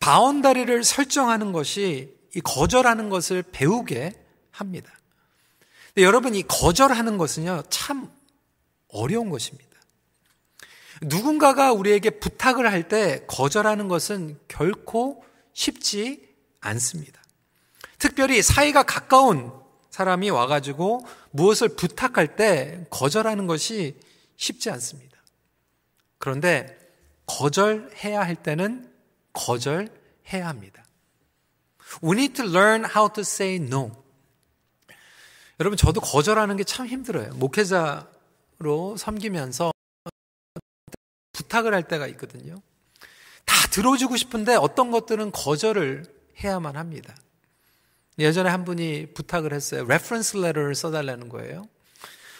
바운다리를 0.00 0.84
설정하는 0.84 1.52
것이 1.52 2.16
이 2.34 2.40
거절하는 2.40 3.08
것을 3.08 3.42
배우게 3.42 4.12
합니다. 4.50 4.92
근데 5.88 6.02
여러분 6.04 6.34
이 6.34 6.42
거절하는 6.42 7.18
것은요 7.18 7.64
참 7.68 8.10
어려운 8.88 9.30
것입니다. 9.30 9.68
누군가가 11.02 11.72
우리에게 11.72 12.10
부탁을 12.10 12.70
할 12.70 12.88
때 12.88 13.24
거절하는 13.26 13.88
것은 13.88 14.38
결코 14.48 15.24
쉽지 15.52 16.26
않습니다. 16.60 17.17
특별히 17.98 18.42
사이가 18.42 18.84
가까운 18.84 19.52
사람이 19.90 20.30
와가지고 20.30 21.04
무엇을 21.30 21.70
부탁할 21.70 22.36
때 22.36 22.86
거절하는 22.90 23.46
것이 23.46 23.98
쉽지 24.36 24.70
않습니다. 24.70 25.18
그런데 26.18 26.78
거절해야 27.26 28.20
할 28.20 28.36
때는 28.36 28.92
거절해야 29.32 30.46
합니다. 30.46 30.84
We 32.02 32.12
need 32.12 32.34
to 32.34 32.44
learn 32.48 32.84
how 32.84 33.12
to 33.12 33.22
say 33.22 33.56
no. 33.56 33.90
여러분, 35.60 35.76
저도 35.76 36.00
거절하는 36.00 36.56
게 36.56 36.64
참 36.64 36.86
힘들어요. 36.86 37.34
목회자로 37.34 38.96
섬기면서 38.96 39.72
부탁을 41.32 41.74
할 41.74 41.82
때가 41.88 42.06
있거든요. 42.08 42.62
다 43.44 43.68
들어주고 43.68 44.16
싶은데 44.16 44.54
어떤 44.54 44.90
것들은 44.90 45.32
거절을 45.32 46.04
해야만 46.42 46.76
합니다. 46.76 47.14
예전에 48.18 48.50
한 48.50 48.64
분이 48.64 49.14
부탁을 49.14 49.52
했어요. 49.52 49.84
reference 49.84 50.36
letter를 50.38 50.74
써달라는 50.74 51.28
거예요. 51.28 51.68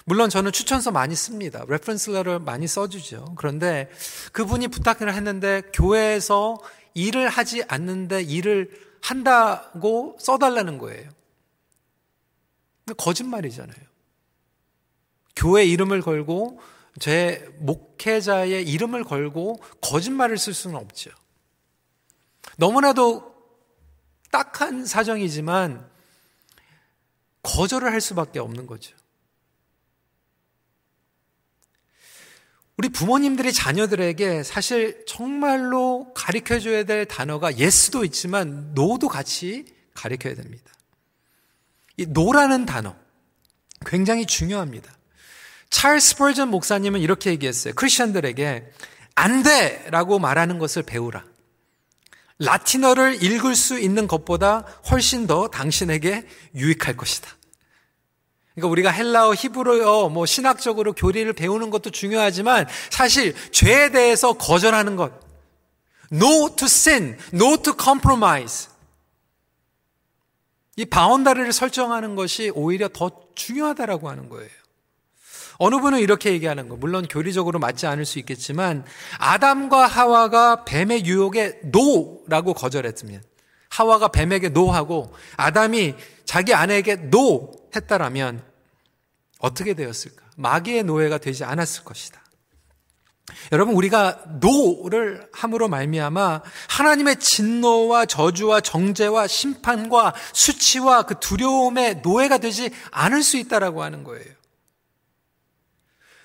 물론 0.05 0.31
저는 0.31 0.53
추천서 0.53 0.91
많이 0.91 1.15
씁니다. 1.15 1.65
reference 1.69 2.11
letter 2.11 2.39
많이 2.39 2.67
써주죠. 2.67 3.35
그런데 3.37 3.91
그분이 4.33 4.69
부탁을 4.69 5.15
했는데 5.15 5.63
교회에서 5.73 6.59
일을 6.95 7.29
하지 7.29 7.63
않는데 7.69 8.23
일을 8.23 8.71
한다고 9.01 10.17
써달라는 10.21 10.79
거예요. 10.79 11.11
거짓말이잖아요. 12.97 13.89
교회 15.37 15.65
이름을 15.65 16.01
걸고 16.03 16.61
제 16.99 17.47
목회자의 17.59 18.69
이름을 18.69 19.05
걸고 19.05 19.63
거짓말을 19.81 20.37
쓸 20.39 20.53
수는 20.55 20.77
없죠. 20.77 21.11
너무나도 22.57 23.38
딱한 24.31 24.87
사정이지만 24.87 25.89
거절을 27.43 27.93
할 27.93 28.01
수밖에 28.01 28.39
없는 28.39 28.67
거죠. 28.67 28.97
우리 32.77 32.89
부모님들이 32.89 33.53
자녀들에게 33.53 34.45
사실 34.45 35.05
정말로 35.05 36.13
가르쳐 36.15 36.61
줘야 36.61 36.85
될 36.85 37.07
단어가 37.07 37.57
yes도 37.57 38.05
있지만 38.05 38.73
no도 38.75 39.09
같이 39.09 39.65
가르쳐야 39.95 40.35
됩니다. 40.37 40.73
이 41.97 42.07
no라는 42.07 42.67
단어 42.67 42.95
굉장히 43.85 44.27
중요합니다. 44.27 44.93
찰스 45.71 46.11
스펄전 46.11 46.51
목사님은 46.51 47.01
이렇게 47.01 47.31
얘기했어요. 47.31 47.75
크리스천들에게 47.75 48.73
안 49.17 49.43
돼라고 49.43 50.21
말하는 50.21 50.61
것을 50.61 50.85
배우라. 50.85 51.25
라틴어를 52.39 53.23
읽을 53.23 53.55
수 53.55 53.79
있는 53.79 54.07
것보다 54.07 54.65
훨씬 54.91 55.27
더 55.27 55.49
당신에게 55.49 56.27
유익할 56.55 56.97
것이다. 56.97 57.29
그러니까 58.55 58.73
우리가 58.73 58.91
헬라어, 58.91 59.35
히브리어, 59.35 60.09
뭐 60.09 60.27
신학적으로 60.27 60.93
교리를 60.93 61.33
배우는 61.33 61.71
것도 61.71 61.91
중요하지만 61.91 62.67
사실 62.91 63.35
죄에 63.53 63.91
대해서 63.91 64.33
거절하는 64.33 64.97
것, 64.97 65.13
no 66.13 66.55
to 66.57 66.67
sin, 66.67 67.17
no 67.33 67.57
to 67.63 67.75
compromise. 67.81 68.69
이 70.77 70.85
boundary를 70.85 71.53
설정하는 71.53 72.15
것이 72.15 72.51
오히려 72.55 72.89
더 72.89 73.11
중요하다라고 73.35 74.09
하는 74.09 74.29
거예요. 74.29 74.58
어느 75.59 75.77
분은 75.81 75.99
이렇게 75.99 76.33
얘기하는 76.33 76.69
거, 76.69 76.77
물론 76.77 77.07
교리적으로 77.07 77.59
맞지 77.59 77.87
않을 77.87 78.05
수 78.05 78.19
있겠지만, 78.21 78.85
아담과 79.19 79.87
하와가 79.87 80.65
뱀의 80.65 81.05
유혹에 81.05 81.61
no라고 81.65 82.55
거절했으면, 82.55 83.23
하와가 83.69 84.09
뱀에게 84.09 84.51
no하고, 84.51 85.13
아담이 85.37 85.95
자기 86.25 86.55
아내에게 86.55 87.11
no 87.11 87.53
했다라면, 87.75 88.43
어떻게 89.41 89.75
되었을까? 89.75 90.25
마귀의 90.37 90.85
노예가 90.85 91.19
되지 91.19 91.45
않았을 91.45 91.85
것이다. 91.85 92.23
여러분 93.53 93.75
우리가 93.75 94.23
no를 94.41 95.29
함으로 95.33 95.69
말미암아 95.69 96.43
하나님의 96.69 97.17
진노와 97.17 98.07
저주와 98.07 98.61
정죄와 98.61 99.27
심판과 99.27 100.15
수치와 100.33 101.03
그 101.03 101.19
두려움의 101.21 102.01
노예가 102.03 102.39
되지 102.39 102.71
않을 102.91 103.23
수 103.23 103.37
있다라고 103.37 103.83
하는 103.83 104.05
거예요. 104.05 104.38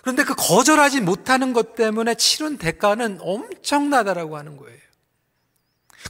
그런데 0.04 0.26
그 0.26 0.36
거절하지 0.36 1.00
못하는 1.00 1.54
것 1.54 1.76
때문에 1.76 2.16
치른 2.16 2.58
대가는 2.58 3.20
엄청나다라고 3.22 4.38
하는 4.38 4.58
거예요. 4.58 4.78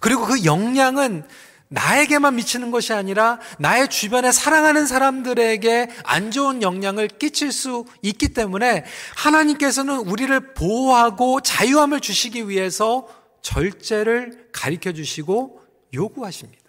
그리고 0.01 0.25
그 0.25 0.43
영향은 0.45 1.27
나에게만 1.69 2.35
미치는 2.35 2.71
것이 2.71 2.91
아니라 2.91 3.39
나의 3.59 3.89
주변에 3.89 4.31
사랑하는 4.31 4.87
사람들에게 4.87 5.89
안 6.05 6.31
좋은 6.31 6.63
영향을 6.63 7.07
끼칠 7.07 7.51
수 7.51 7.85
있기 8.01 8.29
때문에 8.29 8.83
하나님께서는 9.15 9.99
우리를 9.99 10.53
보호하고 10.55 11.41
자유함을 11.41 11.99
주시기 11.99 12.49
위해서 12.49 13.07
절제를 13.43 14.49
가르쳐 14.51 14.91
주시고 14.91 15.61
요구하십니다. 15.93 16.63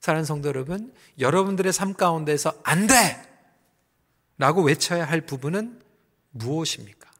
사랑하는 0.00 0.24
성도 0.24 0.48
여러분, 0.48 0.92
여러분들의 1.20 1.72
삶 1.72 1.94
가운데서 1.94 2.52
안 2.64 2.88
돼! 2.88 3.25
라고 4.38 4.62
외쳐야 4.62 5.04
할 5.04 5.20
부분은 5.20 5.80
무엇입니까? 6.30 7.10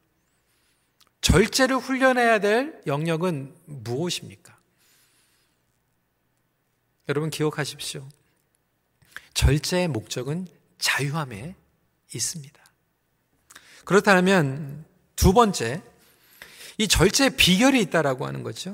절제를 1.20 1.76
훈련해야 1.76 2.38
될 2.40 2.80
영역은 2.86 3.54
무엇입니까? 3.64 4.56
여러분 7.08 7.30
기억하십시오. 7.30 8.06
절제의 9.34 9.88
목적은 9.88 10.46
자유함에 10.78 11.54
있습니다. 12.14 12.64
그렇다면 13.84 14.84
두 15.14 15.32
번째, 15.32 15.82
이 16.78 16.88
절제의 16.88 17.36
비결이 17.36 17.80
있다라고 17.82 18.26
하는 18.26 18.42
거죠. 18.42 18.72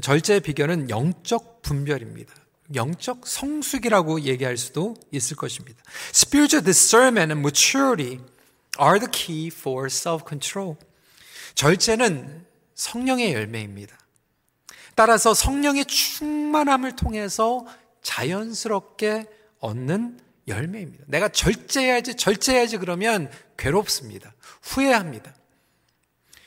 절제의 0.00 0.40
비결은 0.40 0.90
영적 0.90 1.62
분별입니다. 1.62 2.34
영적 2.74 3.26
성숙이라고 3.26 4.22
얘기할 4.22 4.56
수도 4.56 4.94
있을 5.10 5.36
것입니다. 5.36 5.82
Spiritual 6.10 6.64
discernment 6.64 7.32
and 7.32 7.40
maturity 7.40 8.20
are 8.80 8.98
the 8.98 9.10
key 9.10 9.48
for 9.48 9.86
self-control. 9.86 10.76
절제는 11.54 12.46
성령의 12.74 13.34
열매입니다. 13.34 13.98
따라서 14.94 15.34
성령의 15.34 15.84
충만함을 15.86 16.96
통해서 16.96 17.66
자연스럽게 18.02 19.26
얻는 19.60 20.18
열매입니다. 20.48 21.04
내가 21.06 21.28
절제해야지, 21.28 22.16
절제해야지 22.16 22.78
그러면 22.78 23.30
괴롭습니다. 23.56 24.34
후회합니다. 24.62 25.34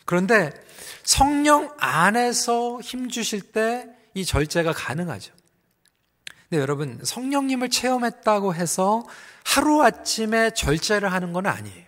그런데 0.05 0.51
성령 1.03 1.73
안에서 1.79 2.81
힘 2.81 3.09
주실 3.09 3.41
때 3.41 3.95
이 4.15 4.25
절제가 4.25 4.71
가능하죠. 4.71 5.33
근데 6.49 6.61
여러분, 6.61 6.99
성령님을 7.03 7.69
체험했다고 7.69 8.53
해서 8.53 9.03
하루아침에 9.45 10.51
절제를 10.51 11.11
하는 11.11 11.33
건 11.33 11.45
아니에요. 11.47 11.85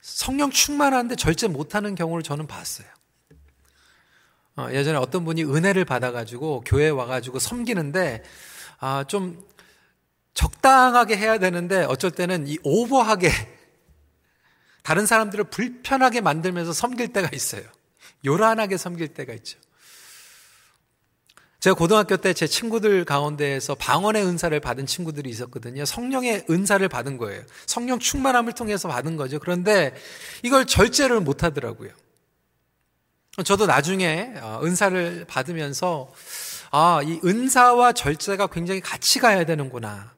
성령 0.00 0.50
충만한데 0.50 1.16
절제 1.16 1.46
못하는 1.46 1.94
경우를 1.94 2.22
저는 2.22 2.46
봤어요. 2.46 2.86
어, 4.56 4.68
예전에 4.72 4.98
어떤 4.98 5.24
분이 5.24 5.44
은혜를 5.44 5.84
받아가지고 5.84 6.62
교회에 6.66 6.90
와가지고 6.90 7.38
섬기는데 7.38 8.22
아, 8.78 9.04
좀 9.06 9.42
적당하게 10.34 11.16
해야 11.16 11.38
되는데 11.38 11.84
어쩔 11.84 12.10
때는 12.10 12.48
이 12.48 12.58
오버하게 12.62 13.30
다른 14.82 15.06
사람들을 15.06 15.44
불편하게 15.44 16.20
만들면서 16.20 16.72
섬길 16.72 17.12
때가 17.12 17.30
있어요. 17.32 17.62
요란하게 18.24 18.76
섬길 18.76 19.08
때가 19.08 19.32
있죠. 19.34 19.58
제가 21.60 21.74
고등학교 21.76 22.16
때 22.16 22.32
제 22.32 22.46
친구들 22.46 23.04
가운데에서 23.04 23.74
방언의 23.74 24.24
은사를 24.24 24.58
받은 24.60 24.86
친구들이 24.86 25.28
있었거든요. 25.28 25.84
성령의 25.84 26.46
은사를 26.48 26.86
받은 26.88 27.18
거예요. 27.18 27.42
성령 27.66 27.98
충만함을 27.98 28.54
통해서 28.54 28.88
받은 28.88 29.16
거죠. 29.16 29.38
그런데 29.38 29.94
이걸 30.42 30.64
절제를 30.64 31.20
못 31.20 31.42
하더라고요. 31.42 31.90
저도 33.44 33.66
나중에 33.66 34.32
어, 34.40 34.60
은사를 34.62 35.26
받으면서 35.26 36.10
아, 36.70 37.00
이 37.04 37.20
은사와 37.24 37.92
절제가 37.92 38.46
굉장히 38.46 38.80
같이 38.80 39.18
가야 39.18 39.44
되는구나. 39.44 40.14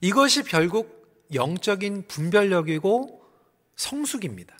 이것이 0.00 0.42
결국 0.44 1.26
영적인 1.34 2.06
분별력이고 2.08 3.22
성숙입니다. 3.76 4.56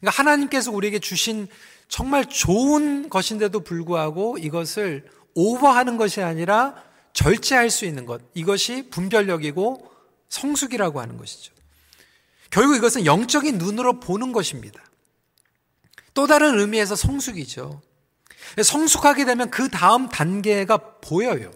그러니까 0.00 0.22
하나님께서 0.22 0.70
우리에게 0.70 0.98
주신 0.98 1.48
정말 1.88 2.26
좋은 2.26 3.08
것인데도 3.08 3.60
불구하고 3.60 4.38
이것을 4.38 5.06
오버하는 5.34 5.96
것이 5.96 6.22
아니라 6.22 6.74
절제할 7.12 7.70
수 7.70 7.84
있는 7.84 8.06
것. 8.06 8.20
이것이 8.34 8.88
분별력이고 8.90 9.90
성숙이라고 10.28 11.00
하는 11.00 11.16
것이죠. 11.16 11.52
결국 12.50 12.76
이것은 12.76 13.06
영적인 13.06 13.58
눈으로 13.58 14.00
보는 14.00 14.32
것입니다. 14.32 14.82
또 16.14 16.26
다른 16.26 16.58
의미에서 16.58 16.96
성숙이죠. 16.96 17.82
성숙하게 18.62 19.24
되면 19.24 19.50
그 19.50 19.68
다음 19.68 20.08
단계가 20.08 20.76
보여요. 21.00 21.50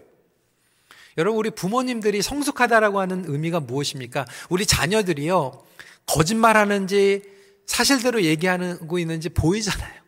여러분, 1.17 1.39
우리 1.39 1.49
부모님들이 1.49 2.21
성숙하다라고 2.21 2.99
하는 2.99 3.25
의미가 3.27 3.59
무엇입니까? 3.59 4.25
우리 4.49 4.65
자녀들이요, 4.65 5.63
거짓말 6.05 6.57
하는지, 6.57 7.23
사실대로 7.65 8.23
얘기하고 8.23 8.99
있는지 8.99 9.29
보이잖아요. 9.29 10.01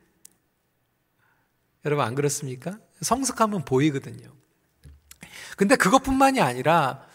여러분, 1.86 2.06
안 2.06 2.16
그렇습니까? 2.16 2.80
성숙하면 3.02 3.66
보이거든요. 3.66 4.34
근데 5.58 5.76
그것뿐만이 5.76 6.42
아니라, 6.42 7.06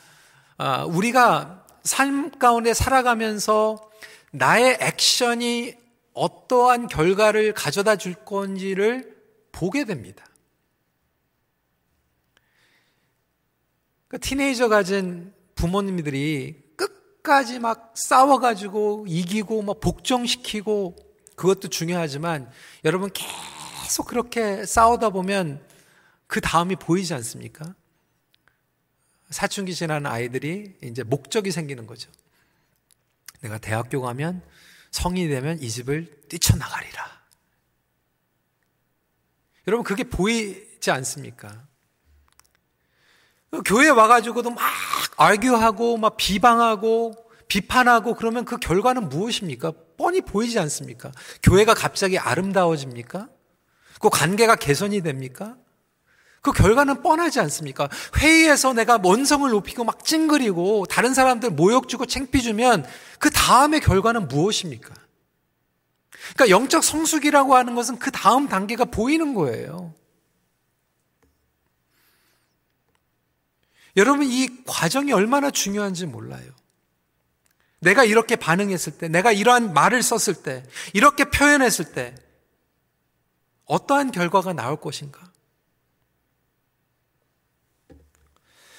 아, 0.56 0.84
우리가 0.84 1.66
삶 1.84 2.30
가운데 2.30 2.74
살아가면서 2.74 3.90
나의 4.32 4.78
액션이 4.80 5.74
어떠한 6.12 6.88
결과를 6.88 7.54
가져다 7.54 7.96
줄 7.96 8.14
건지를 8.14 9.16
보게 9.52 9.84
됩니다. 9.84 10.24
그 14.08 14.18
티네이저 14.18 14.68
가진 14.68 15.32
부모님들이 15.54 16.67
끝까지 17.28 17.58
막 17.58 17.92
싸워가지고 17.94 19.04
이기고 19.06 19.62
막 19.62 19.80
복종시키고 19.80 20.96
그것도 21.36 21.68
중요하지만 21.68 22.50
여러분 22.84 23.10
계속 23.12 24.06
그렇게 24.06 24.64
싸우다 24.64 25.10
보면 25.10 25.62
그 26.26 26.40
다음이 26.40 26.76
보이지 26.76 27.12
않습니까? 27.14 27.74
사춘기 29.30 29.74
지나는 29.74 30.10
아이들이 30.10 30.76
이제 30.82 31.02
목적이 31.02 31.50
생기는 31.50 31.86
거죠. 31.86 32.10
내가 33.42 33.58
대학교 33.58 34.00
가면 34.00 34.42
성인이 34.90 35.28
되면 35.28 35.62
이 35.62 35.68
집을 35.68 36.22
뛰쳐나가리라. 36.28 37.18
여러분, 39.66 39.84
그게 39.84 40.02
보이지 40.02 40.90
않습니까? 40.90 41.66
교회에 43.64 43.90
와가지고도 43.90 44.50
막 44.50 44.62
알교하고, 45.18 45.98
막 45.98 46.16
비방하고, 46.16 47.14
비판하고, 47.48 48.14
그러면 48.14 48.44
그 48.44 48.56
결과는 48.56 49.08
무엇입니까? 49.08 49.72
뻔히 49.96 50.20
보이지 50.20 50.58
않습니까? 50.58 51.12
교회가 51.42 51.74
갑자기 51.74 52.18
아름다워집니까? 52.18 53.28
그 54.00 54.08
관계가 54.08 54.56
개선이 54.56 55.02
됩니까? 55.02 55.56
그 56.40 56.52
결과는 56.52 57.02
뻔하지 57.02 57.40
않습니까? 57.40 57.88
회의에서 58.18 58.72
내가 58.72 58.98
원성을 59.02 59.50
높이고 59.50 59.84
막 59.84 60.04
찡그리고 60.04 60.86
다른 60.86 61.14
사람들 61.14 61.50
모욕 61.50 61.88
주고 61.88 62.06
챙피 62.06 62.42
주면 62.42 62.86
그 63.18 63.30
다음의 63.30 63.80
결과는 63.80 64.28
무엇입니까? 64.28 64.94
그러니까 66.34 66.48
영적 66.50 66.84
성숙이라고 66.84 67.54
하는 67.54 67.74
것은 67.74 67.98
그 67.98 68.10
다음 68.10 68.48
단계가 68.48 68.84
보이는 68.84 69.34
거예요. 69.34 69.94
여러분 73.98 74.28
이 74.30 74.48
과정이 74.64 75.12
얼마나 75.12 75.50
중요한지 75.50 76.06
몰라요. 76.06 76.52
내가 77.80 78.04
이렇게 78.04 78.36
반응했을 78.36 78.96
때, 78.96 79.08
내가 79.08 79.32
이러한 79.32 79.74
말을 79.74 80.02
썼을 80.02 80.42
때, 80.42 80.64
이렇게 80.94 81.24
표현했을 81.24 81.92
때, 81.92 82.14
어떠한 83.64 84.12
결과가 84.12 84.52
나올 84.52 84.80
것인가? 84.80 85.30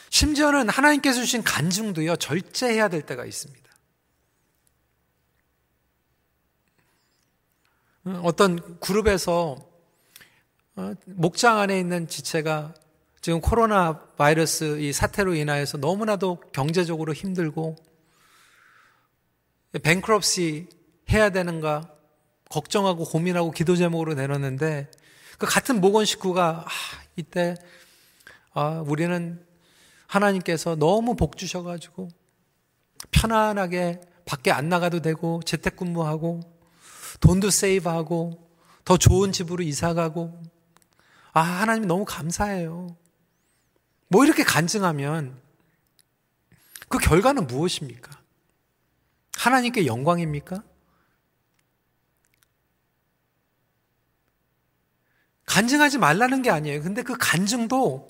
심지어는 0.09 0.69
하나님께서 0.69 1.19
주신 1.19 1.43
간증도요, 1.43 2.15
절제해야 2.15 2.87
될 2.87 3.05
때가 3.05 3.25
있습니다. 3.25 3.69
어떤 8.23 8.79
그룹에서 8.79 9.69
어, 10.77 10.93
목장 11.05 11.59
안에 11.59 11.77
있는 11.77 12.07
지체가 12.07 12.73
지금 13.21 13.41
코로나 13.41 14.08
바이러스 14.19 14.81
이 14.81 14.91
사태로 14.91 15.33
인하여서 15.33 15.77
너무나도 15.77 16.41
경제적으로 16.51 17.13
힘들고 17.13 17.77
뱅크럽시 19.81 20.67
해야 21.09 21.29
되는가 21.29 21.89
걱정하고 22.49 23.05
고민하고 23.05 23.51
기도 23.51 23.77
제목으로 23.77 24.15
내놓는데 24.15 24.91
그 25.37 25.47
같은 25.47 25.79
목원 25.79 26.03
식구가 26.03 26.65
아, 26.67 26.69
이때 27.15 27.55
아, 28.51 28.83
우리는 28.85 29.41
하나님께서 30.07 30.75
너무 30.75 31.15
복 31.15 31.37
주셔가지고 31.37 32.09
편안하게 33.11 34.01
밖에 34.25 34.51
안 34.51 34.67
나가도 34.67 35.01
되고 35.01 35.41
재택근무하고 35.45 36.41
돈도 37.21 37.51
세이브하고 37.51 38.49
더 38.83 38.97
좋은 38.97 39.31
집으로 39.31 39.63
이사가고 39.63 40.43
아 41.31 41.39
하나님 41.39 41.87
너무 41.87 42.03
감사해요. 42.03 42.98
뭐 44.09 44.25
이렇게 44.25 44.43
간증하면 44.43 45.39
그 46.89 46.97
결과는 46.97 47.47
무엇입니까? 47.47 48.19
하나님께 49.37 49.85
영광입니까? 49.85 50.63
간증하지 55.45 55.97
말라는 55.97 56.41
게 56.41 56.49
아니에요. 56.49 56.81
근데 56.83 57.01
그 57.01 57.15
간증도 57.17 58.07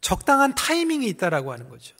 적당한 0.00 0.54
타이밍이 0.54 1.06
있다라고 1.08 1.52
하는 1.52 1.68
거죠. 1.68 1.96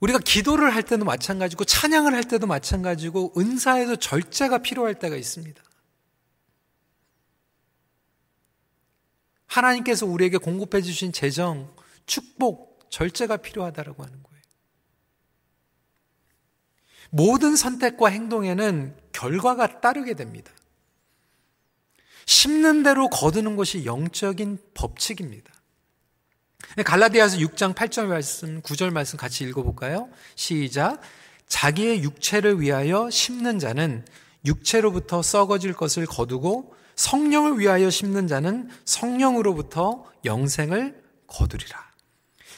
우리가 0.00 0.18
기도를 0.18 0.74
할 0.74 0.82
때도 0.82 1.04
마찬가지고 1.04 1.64
찬양을 1.64 2.14
할 2.14 2.24
때도 2.24 2.46
마찬가지고 2.46 3.32
은사에도 3.36 3.96
절제가 3.96 4.58
필요할 4.58 4.98
때가 4.98 5.16
있습니다. 5.16 5.62
하나님께서 9.48 10.06
우리에게 10.06 10.38
공급해 10.38 10.80
주신 10.82 11.12
재정, 11.12 11.74
축복, 12.06 12.90
절제가 12.90 13.38
필요하다라고 13.38 14.02
하는 14.02 14.22
거예요. 14.22 14.42
모든 17.10 17.56
선택과 17.56 18.08
행동에는 18.08 18.96
결과가 19.12 19.80
따르게 19.80 20.14
됩니다. 20.14 20.52
심는 22.26 22.82
대로 22.82 23.08
거두는 23.08 23.56
것이 23.56 23.86
영적인 23.86 24.58
법칙입니다. 24.74 25.52
갈라디아서 26.84 27.38
6장 27.38 27.74
8절 27.74 28.06
말씀, 28.06 28.60
9절 28.60 28.90
말씀 28.90 29.18
같이 29.18 29.44
읽어볼까요? 29.44 30.10
시작. 30.34 31.00
자기의 31.46 32.02
육체를 32.02 32.60
위하여 32.60 33.08
심는 33.08 33.58
자는 33.58 34.04
육체로부터 34.44 35.22
썩어질 35.22 35.72
것을 35.72 36.04
거두고 36.04 36.74
성령을 36.98 37.60
위하여 37.60 37.90
심는 37.90 38.26
자는 38.26 38.68
성령으로부터 38.84 40.04
영생을 40.24 41.00
거두리라. 41.28 41.88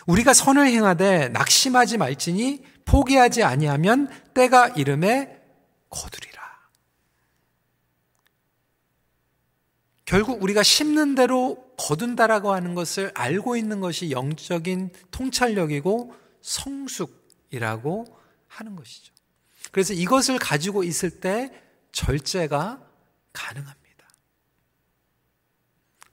우리가 0.07 0.33
선을 0.33 0.67
행하되 0.67 1.29
낙심하지 1.29 1.99
말지니 1.99 2.65
포기하지 2.87 3.43
아니하면 3.43 4.09
때가 4.33 4.69
이름에 4.69 5.39
거두리라. 5.91 6.41
결국 10.07 10.43
우리가 10.43 10.63
심는 10.63 11.15
대로 11.15 11.63
거둔다라고 11.77 12.53
하는 12.53 12.75
것을 12.75 13.13
알고 13.15 13.57
있는 13.57 13.81
것이 13.81 14.11
영적인 14.11 14.91
통찰력이고 15.11 16.15
성숙이라고 16.41 18.07
하는 18.49 18.75
것이죠. 18.75 19.13
그래서 19.71 19.93
이것을 19.93 20.39
가지고 20.39 20.83
있을 20.83 21.21
때 21.21 21.53
절제가 21.93 22.83
가능합니다. 23.35 23.80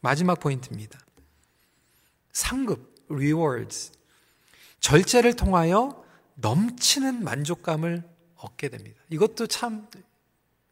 마지막 0.07 0.39
포인트입니다. 0.39 0.97
상급, 2.31 2.95
rewards. 3.09 3.91
절제를 4.79 5.35
통하여 5.35 6.01
넘치는 6.35 7.25
만족감을 7.25 8.07
얻게 8.37 8.69
됩니다. 8.69 9.01
이것도 9.09 9.47
참 9.47 9.85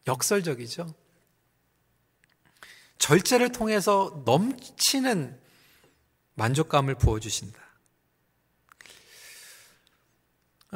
역설적이죠. 0.08 0.88
절제를 2.98 3.52
통해서 3.52 4.24
넘치는 4.24 5.38
만족감을 6.36 6.96
부어주신다. 6.96 7.60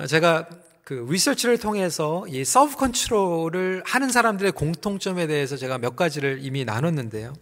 제가 0.10 0.50
그 0.84 1.08
리서치를 1.10 1.60
통해서 1.60 2.28
이 2.28 2.44
self 2.44 2.76
control을 2.76 3.84
하는 3.86 4.10
사람들의 4.10 4.52
공통점에 4.52 5.28
대해서 5.28 5.56
제가 5.56 5.78
몇 5.78 5.96
가지를 5.96 6.40
이미 6.42 6.66
나눴는데요. 6.66 7.34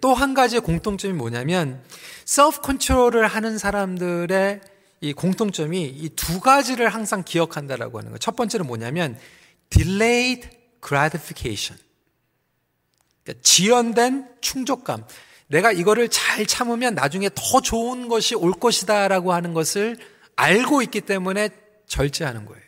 또 0.00 0.14
한 0.14 0.34
가지의 0.34 0.62
공통점이 0.62 1.14
뭐냐면 1.14 1.82
self 2.26 2.60
control을 2.64 3.26
하는 3.26 3.56
사람들의 3.58 4.60
이 5.02 5.12
공통점이 5.12 5.84
이 5.84 6.08
두 6.16 6.40
가지를 6.40 6.88
항상 6.88 7.22
기억한다라고 7.22 7.98
하는 7.98 8.10
거예요. 8.10 8.18
첫 8.18 8.34
번째는 8.34 8.66
뭐냐면 8.66 9.16
delayed 9.70 10.48
gratification. 10.84 11.80
그러니까 13.22 13.42
지연된 13.44 14.28
충족감. 14.40 15.04
내가 15.48 15.70
이거를 15.70 16.08
잘 16.08 16.46
참으면 16.46 16.94
나중에 16.94 17.30
더 17.34 17.60
좋은 17.60 18.08
것이 18.08 18.34
올 18.34 18.52
것이다라고 18.52 19.32
하는 19.32 19.54
것을 19.54 19.96
알고 20.34 20.82
있기 20.82 21.02
때문에 21.02 21.50
절제하는 21.86 22.46
거예요. 22.46 22.62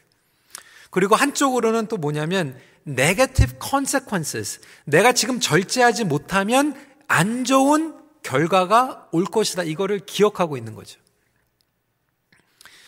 그리고 0.90 1.16
한쪽으로는 1.16 1.87
또 1.87 1.96
뭐냐면 1.96 2.57
negative 2.87 3.59
consequences. 3.61 4.61
내가 4.85 5.12
지금 5.12 5.40
절제하지 5.40 6.04
못하면 6.04 6.74
안 7.09 7.44
좋은 7.44 7.97
결과가 8.23 9.09
올 9.11 9.25
것이다. 9.25 9.64
이거를 9.64 10.01
기억하고 10.07 10.57
있는 10.57 10.75
거죠. 10.75 11.01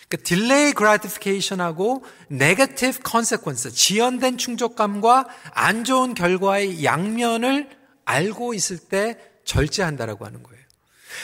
그러니까 0.08 0.28
delay 0.28 0.74
gratification하고 0.74 2.04
negative 2.30 3.00
consequence, 3.08 3.70
지연된 3.70 4.38
충족감과 4.38 5.26
안 5.52 5.84
좋은 5.84 6.14
결과의 6.14 6.84
양면을 6.84 7.70
알고 8.04 8.54
있을 8.54 8.78
때 8.78 9.18
절제한다라고 9.44 10.26
하는 10.26 10.42
거예요. 10.42 10.60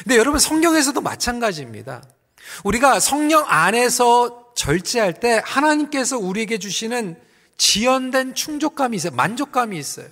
근데 0.05 0.17
여러분 0.17 0.39
성경에서도 0.39 1.01
마찬가지입니다. 1.01 2.03
우리가 2.65 3.01
성령 3.01 3.45
안에서 3.47 4.53
절제할 4.55 5.21
때 5.21 5.43
하나님께서 5.45 6.17
우리에게 6.17 6.59
주시는 6.59 7.21
지연된 7.59 8.35
충족감이 8.35 8.97
있어요. 8.97 9.13
만족감이 9.13 9.77
있어요. 9.77 10.09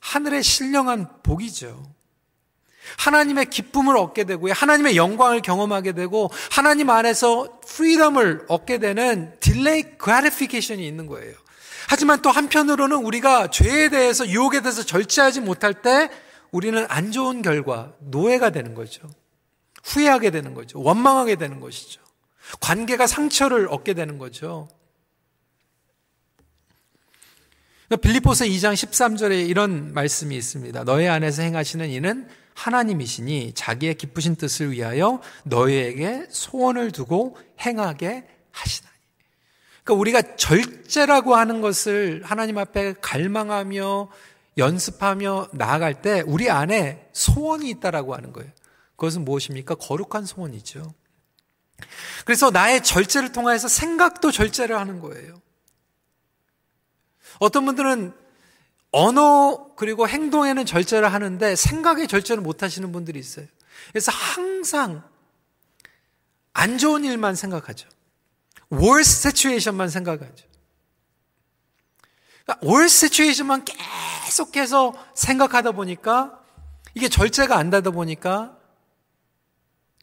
하늘의 0.00 0.42
신령한 0.42 1.22
복이죠. 1.22 1.93
하나님의 2.98 3.46
기쁨을 3.46 3.96
얻게 3.96 4.24
되고요. 4.24 4.52
하나님의 4.52 4.96
영광을 4.96 5.40
경험하게 5.40 5.92
되고 5.92 6.30
하나님 6.50 6.90
안에서 6.90 7.60
freedom을 7.66 8.46
얻게 8.48 8.78
되는 8.78 9.34
delay 9.40 9.96
gratification이 9.98 10.86
있는 10.86 11.06
거예요. 11.06 11.34
하지만 11.88 12.22
또 12.22 12.30
한편으로는 12.30 12.96
우리가 12.98 13.48
죄에 13.48 13.88
대해서 13.88 14.26
유혹에 14.26 14.60
대해서 14.60 14.82
절제하지 14.82 15.40
못할 15.40 15.74
때 15.74 16.10
우리는 16.50 16.86
안 16.88 17.12
좋은 17.12 17.42
결과, 17.42 17.92
노예가 18.00 18.50
되는 18.50 18.74
거죠. 18.74 19.10
후회하게 19.84 20.30
되는 20.30 20.54
거죠. 20.54 20.80
원망하게 20.80 21.36
되는 21.36 21.60
것이죠. 21.60 22.00
관계가 22.60 23.06
상처를 23.06 23.68
얻게 23.68 23.94
되는 23.94 24.18
거죠. 24.18 24.68
빌리포스 28.00 28.46
2장 28.46 28.72
13절에 28.72 29.48
이런 29.48 29.92
말씀이 29.92 30.34
있습니다. 30.36 30.84
너희 30.84 31.06
안에서 31.06 31.42
행하시는 31.42 31.90
이는 31.90 32.28
하나님이시니 32.54 33.52
자기의 33.54 33.96
기쁘신 33.96 34.36
뜻을 34.36 34.72
위하여 34.72 35.20
너희에게 35.44 36.26
소원을 36.30 36.92
두고 36.92 37.36
행하게 37.60 38.26
하시나니. 38.50 38.94
그러니까 39.82 40.00
우리가 40.00 40.36
절제라고 40.36 41.34
하는 41.34 41.60
것을 41.60 42.22
하나님 42.24 42.58
앞에 42.58 42.94
갈망하며 43.00 44.08
연습하며 44.56 45.48
나아갈 45.52 46.00
때 46.00 46.22
우리 46.26 46.48
안에 46.48 47.08
소원이 47.12 47.68
있다라고 47.70 48.14
하는 48.14 48.32
거예요. 48.32 48.50
그것은 48.96 49.24
무엇입니까? 49.24 49.74
거룩한 49.74 50.24
소원이죠. 50.24 50.94
그래서 52.24 52.50
나의 52.50 52.82
절제를 52.82 53.32
통해서 53.32 53.68
생각도 53.68 54.30
절제를 54.30 54.78
하는 54.78 55.00
거예요. 55.00 55.42
어떤 57.40 57.66
분들은 57.66 58.14
언어 58.96 59.74
그리고 59.74 60.06
행동에는 60.06 60.64
절제를 60.66 61.12
하는데 61.12 61.56
생각에 61.56 62.06
절제를 62.06 62.40
못 62.40 62.62
하시는 62.62 62.92
분들이 62.92 63.18
있어요. 63.18 63.44
그래서 63.88 64.12
항상 64.12 65.02
안 66.52 66.78
좋은 66.78 67.04
일만 67.04 67.34
생각하죠. 67.34 67.88
worst 68.72 69.28
situation만 69.28 69.88
생각하죠. 69.88 70.46
그러니까 72.44 72.66
올 72.68 72.88
시츄에이션만 72.88 73.64
계속해서 73.64 74.92
생각하다 75.14 75.72
보니까 75.72 76.40
이게 76.94 77.08
절제가 77.08 77.56
안 77.56 77.70
되다 77.70 77.90
보니까 77.90 78.56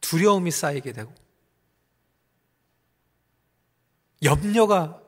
두려움이 0.02 0.52
쌓이게 0.52 0.92
되고 0.92 1.14
염려가 4.22 5.00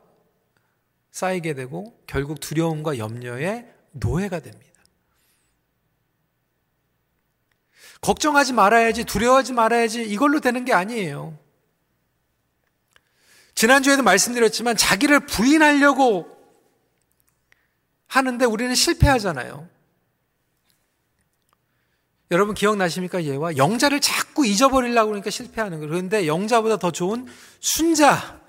쌓이게 1.10 1.52
되고 1.52 2.02
결국 2.06 2.40
두려움과 2.40 2.96
염려의 2.96 3.73
노예가 3.94 4.40
됩니다. 4.40 4.72
걱정하지 8.00 8.52
말아야지, 8.52 9.04
두려워하지 9.04 9.54
말아야지, 9.54 10.02
이걸로 10.02 10.40
되는 10.40 10.64
게 10.64 10.72
아니에요. 10.72 11.38
지난주에도 13.54 14.02
말씀드렸지만 14.02 14.76
자기를 14.76 15.26
부인하려고 15.26 16.26
하는데 18.06 18.44
우리는 18.44 18.74
실패하잖아요. 18.74 19.68
여러분 22.30 22.54
기억나십니까? 22.54 23.24
얘와 23.24 23.56
영자를 23.56 24.00
자꾸 24.00 24.46
잊어버리려고 24.46 25.08
그러니까 25.08 25.30
실패하는 25.30 25.78
거예요. 25.78 25.90
그런데 25.90 26.26
영자보다 26.26 26.78
더 26.78 26.90
좋은 26.90 27.26
순자. 27.60 28.43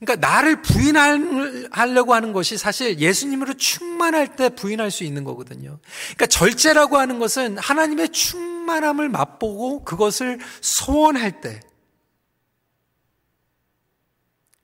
그러니까 0.00 0.26
나를 0.26 0.62
부인하려고 0.62 2.14
하는 2.14 2.32
것이 2.32 2.56
사실 2.56 2.98
예수님으로 2.98 3.54
충만할 3.54 4.34
때 4.34 4.48
부인할 4.48 4.90
수 4.90 5.04
있는 5.04 5.24
거거든요. 5.24 5.78
그러니까 6.14 6.26
절제라고 6.26 6.96
하는 6.96 7.18
것은 7.18 7.58
하나님의 7.58 8.08
충만함을 8.08 9.10
맛보고 9.10 9.84
그것을 9.84 10.40
소원할 10.62 11.42
때. 11.42 11.60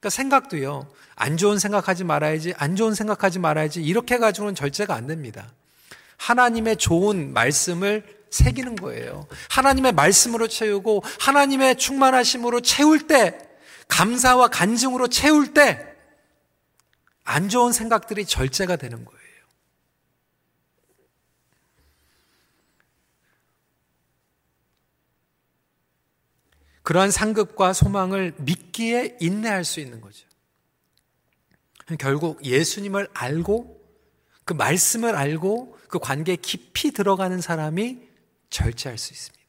그러니까 0.00 0.10
생각도요. 0.10 0.88
안 1.14 1.36
좋은 1.36 1.58
생각하지 1.58 2.04
말아야지, 2.04 2.54
안 2.56 2.74
좋은 2.74 2.94
생각하지 2.94 3.38
말아야지 3.38 3.82
이렇게 3.82 4.16
가지고는 4.16 4.54
절제가 4.54 4.94
안 4.94 5.06
됩니다. 5.06 5.52
하나님의 6.16 6.76
좋은 6.76 7.34
말씀을 7.34 8.04
새기는 8.30 8.76
거예요. 8.76 9.26
하나님의 9.50 9.92
말씀으로 9.92 10.48
채우고 10.48 11.02
하나님의 11.20 11.76
충만하심으로 11.76 12.60
채울 12.60 13.06
때 13.06 13.45
감사와 13.88 14.48
간증으로 14.48 15.08
채울 15.08 15.54
때 15.54 15.96
안 17.26 17.48
좋은 17.48 17.72
생각들이 17.72 18.24
절제가 18.24 18.76
되는 18.76 19.04
거예요. 19.04 19.20
그러한 26.84 27.10
상급과 27.10 27.72
소망을 27.72 28.32
믿기에 28.38 29.18
인내할 29.20 29.64
수 29.64 29.80
있는 29.80 30.00
거죠. 30.00 30.24
결국 31.98 32.44
예수님을 32.44 33.08
알고 33.12 33.84
그 34.44 34.52
말씀을 34.52 35.16
알고 35.16 35.76
그 35.88 35.98
관계에 35.98 36.36
깊이 36.36 36.92
들어가는 36.92 37.40
사람이 37.40 38.08
절제할 38.50 38.98
수 38.98 39.12
있습니다. 39.12 39.45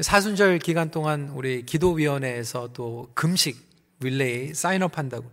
사순절 0.00 0.60
기간 0.60 0.90
동안 0.90 1.30
우리 1.30 1.64
기도위원회에서 1.64 2.72
또 2.72 3.10
금식 3.14 3.68
릴레이 4.00 4.54
사인업 4.54 4.96
한다고. 4.96 5.30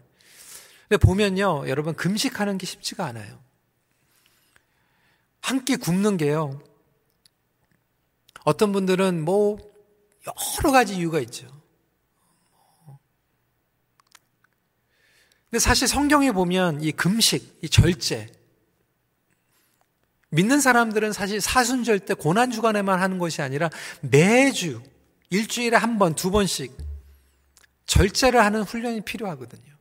근데 0.89 0.97
보면요, 0.97 1.67
여러분 1.67 1.93
금식하는 1.95 2.58
게 2.58 2.65
쉽지가 2.65 3.06
않아요. 3.06 3.39
한 5.41 5.63
끼 5.65 5.75
굶는 5.75 6.17
게요. 6.17 6.60
어떤 8.43 8.71
분들은 8.71 9.23
뭐 9.23 9.58
여러 10.58 10.71
가지 10.71 10.95
이유가 10.95 11.19
있죠. 11.21 11.47
근데 15.49 15.60
사실 15.60 15.88
성경에 15.88 16.32
보면 16.32 16.82
이 16.82 16.91
금식, 16.91 17.60
이 17.62 17.69
절제, 17.69 18.32
믿는 20.29 20.59
사람들은 20.59 21.13
사실 21.13 21.39
사순절 21.39 21.99
때 21.99 22.13
고난 22.13 22.51
주간에만 22.51 23.01
하는 23.01 23.17
것이 23.17 23.41
아니라 23.41 23.69
매주 24.01 24.81
일주일에 25.29 25.77
한 25.77 25.97
번, 25.97 26.15
두 26.15 26.31
번씩 26.31 26.75
절제를 27.85 28.43
하는 28.43 28.63
훈련이 28.63 29.01
필요하거든요. 29.01 29.75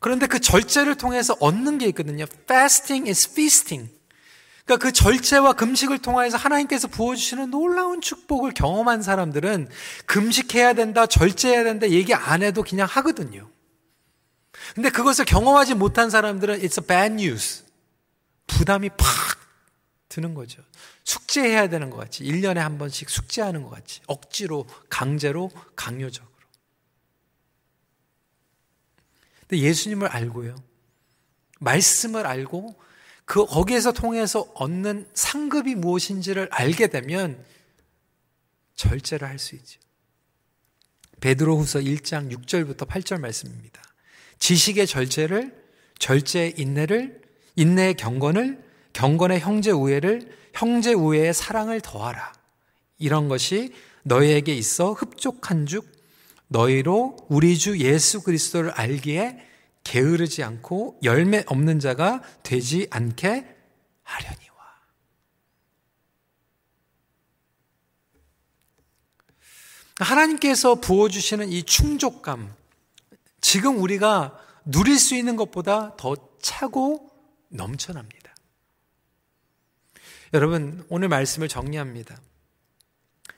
그런데 0.00 0.26
그 0.26 0.40
절제를 0.40 0.96
통해서 0.96 1.36
얻는 1.40 1.78
게 1.78 1.86
있거든요. 1.88 2.24
Fasting 2.44 3.08
is 3.08 3.30
feasting. 3.30 3.92
그러니까 4.64 4.86
그 4.86 4.92
절제와 4.92 5.54
금식을 5.54 5.98
통해서 5.98 6.36
하나님께서 6.38 6.88
부어주시는 6.88 7.50
놀라운 7.50 8.00
축복을 8.00 8.52
경험한 8.52 9.02
사람들은 9.02 9.68
금식해야 10.06 10.72
된다, 10.74 11.06
절제해야 11.06 11.64
된다 11.64 11.90
얘기 11.90 12.14
안 12.14 12.42
해도 12.42 12.62
그냥 12.62 12.86
하거든요. 12.88 13.50
근데 14.74 14.90
그것을 14.90 15.24
경험하지 15.24 15.74
못한 15.74 16.10
사람들은 16.10 16.60
it's 16.60 16.80
a 16.82 16.86
bad 16.86 17.12
news. 17.14 17.64
부담이 18.46 18.90
팍 18.90 19.06
드는 20.08 20.34
거죠. 20.34 20.62
숙제해야 21.04 21.68
되는 21.68 21.90
것 21.90 21.96
같이. 21.96 22.24
1년에 22.24 22.56
한 22.56 22.78
번씩 22.78 23.08
숙제하는 23.08 23.62
것 23.62 23.70
같이. 23.70 24.00
억지로, 24.06 24.66
강제로, 24.88 25.50
강요적으로. 25.76 26.30
근데 29.40 29.58
예수님을 29.62 30.08
알고요. 30.08 30.56
말씀을 31.60 32.26
알고 32.26 32.80
그 33.24 33.46
거기에서 33.46 33.92
통해서 33.92 34.40
얻는 34.54 35.08
상급이 35.14 35.74
무엇인지를 35.76 36.48
알게 36.50 36.88
되면 36.88 37.44
절제를 38.74 39.28
할 39.28 39.38
수 39.38 39.54
있죠. 39.56 39.78
베드로후서 41.20 41.80
1장 41.80 42.32
6절부터 42.32 42.88
8절 42.88 43.20
말씀입니다. 43.20 43.82
지식의 44.40 44.86
절제를, 44.86 45.54
절제의 45.98 46.54
인내를, 46.56 47.20
인내의 47.56 47.94
경건을, 47.94 48.62
경건의 48.92 49.40
형제 49.40 49.70
우애를, 49.70 50.28
형제 50.52 50.92
우애의 50.92 51.32
사랑을 51.32 51.80
더하라. 51.80 52.32
이런 52.98 53.28
것이 53.28 53.72
너희에게 54.02 54.54
있어 54.54 54.92
흡족한 54.92 55.66
juk 55.66 56.00
너희로 56.48 57.16
우리 57.28 57.56
주 57.56 57.78
예수 57.78 58.22
그리스도를 58.22 58.72
알기에 58.72 59.38
게으르지 59.84 60.42
않고 60.42 60.98
열매 61.04 61.44
없는 61.46 61.78
자가 61.78 62.22
되지 62.42 62.88
않게 62.90 63.46
하려니와. 64.02 64.50
하나님께서 70.00 70.74
부어주시는 70.76 71.50
이 71.50 71.62
충족감, 71.62 72.52
지금 73.40 73.80
우리가 73.80 74.38
누릴 74.64 74.98
수 74.98 75.14
있는 75.14 75.36
것보다 75.36 75.96
더 75.96 76.16
차고 76.40 77.10
넘쳐납니다. 77.48 78.34
여러분, 80.32 80.84
오늘 80.88 81.08
말씀을 81.08 81.48
정리합니다. 81.48 82.16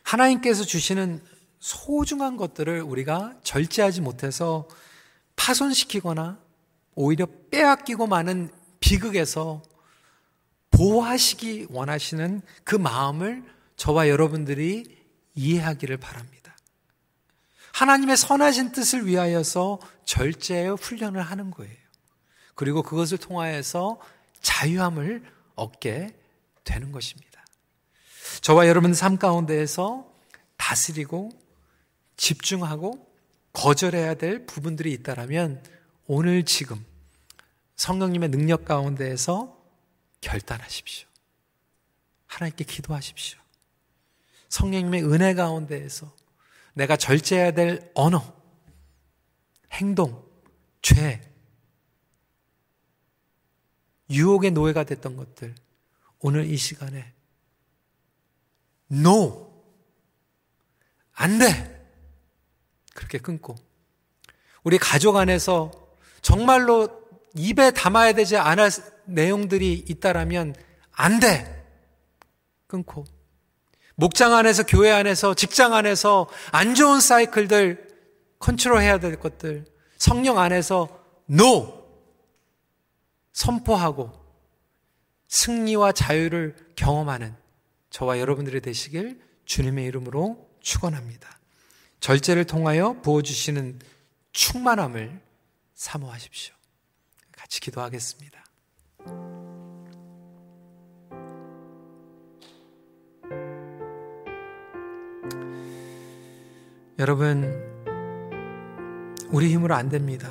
하나님께서 0.02 0.64
주시는 0.64 1.22
소중한 1.58 2.36
것들을 2.36 2.82
우리가 2.82 3.34
절제하지 3.44 4.00
못해서 4.00 4.68
파손시키거나 5.36 6.38
오히려 6.94 7.26
빼앗기고 7.50 8.06
마는 8.06 8.50
비극에서 8.80 9.62
보호하시기 10.72 11.68
원하시는 11.70 12.42
그 12.64 12.74
마음을 12.74 13.44
저와 13.76 14.08
여러분들이 14.08 14.84
이해하기를 15.34 15.96
바랍니다. 15.98 16.41
하나님의 17.72 18.16
선하신 18.16 18.72
뜻을 18.72 19.06
위하여서 19.06 19.80
절제의 20.04 20.76
훈련을 20.76 21.22
하는 21.22 21.50
거예요. 21.50 21.76
그리고 22.54 22.82
그것을 22.82 23.18
통하여서 23.18 24.00
자유함을 24.40 25.22
얻게 25.54 26.14
되는 26.64 26.92
것입니다. 26.92 27.44
저와 28.40 28.68
여러분 28.68 28.94
삶 28.94 29.16
가운데에서 29.16 30.10
다스리고 30.56 31.30
집중하고 32.16 33.06
거절해야 33.52 34.14
될 34.14 34.46
부분들이 34.46 34.92
있다라면 34.92 35.62
오늘 36.06 36.44
지금 36.44 36.84
성령님의 37.76 38.30
능력 38.30 38.64
가운데에서 38.64 39.58
결단하십시오. 40.20 41.08
하나님께 42.26 42.64
기도하십시오. 42.64 43.38
성령님의 44.48 45.04
은혜 45.04 45.34
가운데에서 45.34 46.12
내가 46.74 46.96
절제해야 46.96 47.52
될 47.52 47.90
언어, 47.94 48.22
행동, 49.72 50.24
죄, 50.80 51.20
유혹의 54.10 54.50
노예가 54.52 54.84
됐던 54.84 55.16
것들, 55.16 55.54
오늘 56.20 56.46
이 56.46 56.56
시간에 56.56 57.12
No! 58.90 59.50
안 61.12 61.38
돼! 61.38 61.90
그렇게 62.94 63.18
끊고, 63.18 63.54
우리 64.62 64.78
가족 64.78 65.16
안에서 65.16 65.70
정말로 66.20 67.02
입에 67.34 67.70
담아야 67.70 68.12
되지 68.12 68.36
않을 68.36 68.70
내용들이 69.06 69.84
있다라면 69.88 70.54
안 70.92 71.20
돼! 71.20 71.58
끊고, 72.66 73.04
목장 73.94 74.34
안에서, 74.34 74.64
교회 74.64 74.90
안에서, 74.90 75.34
직장 75.34 75.74
안에서 75.74 76.28
안 76.50 76.74
좋은 76.74 77.00
사이클들 77.00 77.88
컨트롤 78.38 78.80
해야 78.80 78.98
될 78.98 79.18
것들, 79.18 79.64
성령 79.98 80.38
안에서 80.38 80.88
NO! 81.30 81.82
선포하고 83.32 84.12
승리와 85.28 85.92
자유를 85.92 86.56
경험하는 86.76 87.34
저와 87.90 88.18
여러분들이 88.18 88.60
되시길 88.60 89.20
주님의 89.44 89.86
이름으로 89.86 90.48
축원합니다. 90.60 91.38
절제를 92.00 92.44
통하여 92.44 93.00
부어 93.02 93.22
주시는 93.22 93.80
충만함을 94.32 95.20
사모하십시오. 95.74 96.54
같이 97.32 97.60
기도하겠습니다. 97.60 98.41
여러분, 107.02 107.52
우리 109.32 109.52
힘으로 109.52 109.74
안 109.74 109.88
됩니다. 109.88 110.28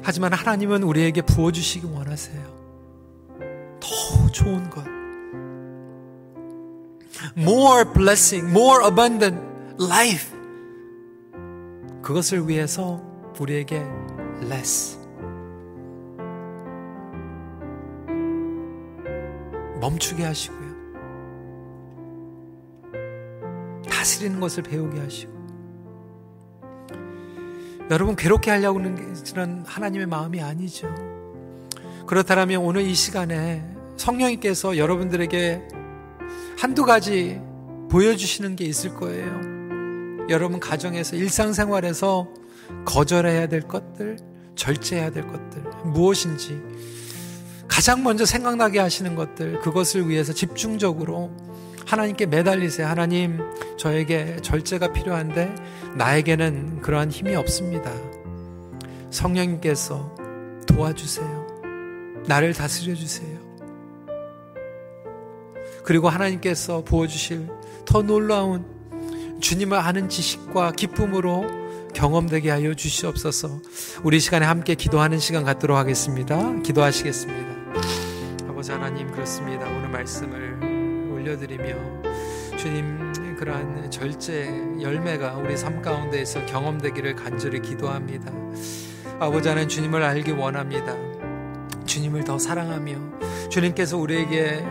하지만 0.00 0.32
하나님은 0.32 0.84
우리에게 0.84 1.22
부어주시기 1.22 1.88
원하세요. 1.88 2.40
더 3.80 4.30
좋은 4.30 4.70
것. 4.70 4.84
More 7.36 7.92
blessing, 7.92 8.48
more 8.48 8.84
abundant 8.86 9.40
life. 9.82 10.38
그것을 12.00 12.46
위해서 12.46 13.02
우리에게 13.40 13.84
less. 14.44 14.96
멈추게 19.80 20.22
하시고 20.22 20.57
다스리는 24.08 24.40
것을 24.40 24.62
배우게 24.62 24.98
하시고. 25.00 25.32
여러분 27.90 28.16
괴롭게 28.16 28.50
하려고 28.50 28.80
하는 28.80 29.64
하나님의 29.66 30.06
마음이 30.06 30.40
아니죠. 30.40 30.88
그렇다면 32.06 32.62
오늘 32.62 32.82
이 32.82 32.94
시간에 32.94 33.62
성령님께서 33.98 34.78
여러분들에게 34.78 35.68
한두 36.58 36.86
가지 36.86 37.40
보여주시는 37.90 38.56
게 38.56 38.64
있을 38.64 38.94
거예요. 38.94 40.28
여러분 40.30 40.58
가정에서 40.58 41.16
일상생활에서 41.16 42.28
거절해야 42.86 43.48
될 43.48 43.62
것들, 43.62 44.16
절제해야 44.54 45.10
될 45.10 45.26
것들, 45.26 45.62
무엇인지 45.84 46.60
가장 47.66 48.02
먼저 48.02 48.24
생각나게 48.24 48.78
하시는 48.78 49.14
것들, 49.14 49.60
그것을 49.60 50.08
위해서 50.08 50.32
집중적으로 50.32 51.30
하나님께 51.88 52.26
매달리세요. 52.26 52.86
하나님, 52.86 53.40
저에게 53.78 54.36
절제가 54.42 54.92
필요한데 54.92 55.54
나에게는 55.96 56.82
그러한 56.82 57.10
힘이 57.10 57.34
없습니다. 57.34 57.90
성령님께서 59.10 60.14
도와주세요. 60.66 61.46
나를 62.26 62.52
다스려 62.52 62.94
주세요. 62.94 63.38
그리고 65.82 66.10
하나님께서 66.10 66.84
부어주실 66.84 67.48
더 67.86 68.02
놀라운 68.02 68.66
주님을 69.40 69.78
아는 69.78 70.10
지식과 70.10 70.72
기쁨으로 70.72 71.46
경험되게 71.94 72.50
하여 72.50 72.74
주시옵소서. 72.74 73.62
우리 74.02 74.20
시간에 74.20 74.44
함께 74.44 74.74
기도하는 74.74 75.18
시간 75.18 75.42
갖도록 75.42 75.78
하겠습니다. 75.78 76.60
기도하시겠습니다. 76.60 77.48
아버지 78.46 78.72
하나님 78.72 79.10
그렇습니다. 79.10 79.64
오늘 79.64 79.88
말씀을 79.88 80.47
올려드리며 81.18 82.56
주님 82.56 83.36
그러한 83.36 83.90
절제 83.90 84.48
열매가 84.80 85.34
우리 85.36 85.56
삶 85.56 85.82
가운데에서 85.82 86.44
경험되기를 86.46 87.14
간절히 87.14 87.60
기도합니다. 87.60 88.32
아버지 89.20 89.48
하나님 89.48 89.68
주님을 89.68 90.02
알기 90.02 90.32
원합니다. 90.32 90.94
주님을 91.86 92.24
더 92.24 92.38
사랑하며 92.38 93.48
주님께서 93.48 93.96
우리에게 93.96 94.64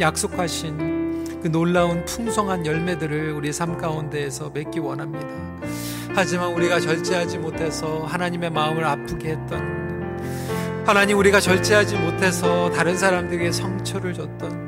약속하신 0.00 1.40
그 1.42 1.48
놀라운 1.48 2.04
풍성한 2.04 2.66
열매들을 2.66 3.32
우리 3.32 3.52
삶 3.52 3.76
가운데에서 3.76 4.50
맺기 4.50 4.78
원합니다. 4.78 5.28
하지만 6.14 6.52
우리가 6.52 6.80
절제하지 6.80 7.38
못해서 7.38 8.04
하나님의 8.04 8.50
마음을 8.50 8.84
아프게 8.84 9.30
했던 9.30 9.82
하나님 10.86 11.18
우리가 11.18 11.40
절제하지 11.40 11.96
못해서 11.96 12.70
다른 12.70 12.96
사람들에게 12.96 13.50
상처를 13.52 14.12
줬던 14.12 14.61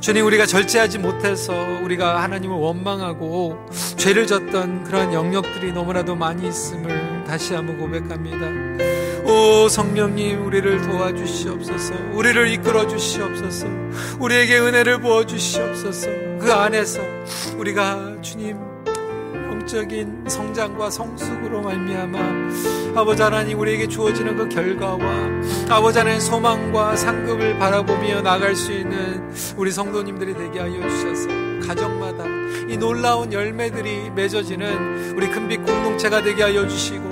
주님 0.00 0.26
우리가 0.26 0.46
절제하지 0.46 0.98
못해서 0.98 1.52
우리가 1.82 2.22
하나님을 2.22 2.56
원망하고 2.56 3.66
죄를 3.96 4.26
졌던 4.26 4.84
그런 4.84 5.12
영역들이 5.12 5.72
너무나도 5.72 6.16
많이 6.16 6.48
있음을 6.48 7.24
다시 7.26 7.54
한번 7.54 7.78
고백합니다. 7.78 8.46
오 9.24 9.68
성령님 9.68 10.44
우리를 10.46 10.82
도와주시옵소서. 10.82 11.94
우리를 12.12 12.48
이끌어 12.52 12.88
주시옵소서. 12.88 13.66
우리에게 14.18 14.58
은혜를 14.58 15.00
부어 15.00 15.26
주시옵소서. 15.26 16.08
그 16.40 16.52
안에서 16.52 17.00
우리가 17.56 18.16
주님 18.22 18.70
영적인 19.70 20.24
성장과 20.26 20.90
성숙으로 20.90 21.62
말미암아 21.62 22.18
아버지 22.96 23.22
하나님 23.22 23.60
우리에게 23.60 23.86
주어지는 23.86 24.36
그 24.36 24.48
결과와 24.48 24.98
아버지 25.68 25.98
하나님 25.98 26.18
소망과 26.18 26.96
상급을 26.96 27.58
바라보며 27.58 28.22
나갈 28.22 28.56
수 28.56 28.72
있는 28.72 29.09
우리 29.56 29.70
성도님들이 29.70 30.34
되게 30.34 30.60
하여 30.60 30.88
주셔서 30.88 31.28
가정마다 31.66 32.24
이 32.68 32.76
놀라운 32.76 33.32
열매들이 33.32 34.10
맺어지는 34.10 35.14
우리 35.16 35.28
금빛 35.28 35.64
공동체가 35.64 36.22
되게 36.22 36.42
하여 36.42 36.66
주시고 36.66 37.08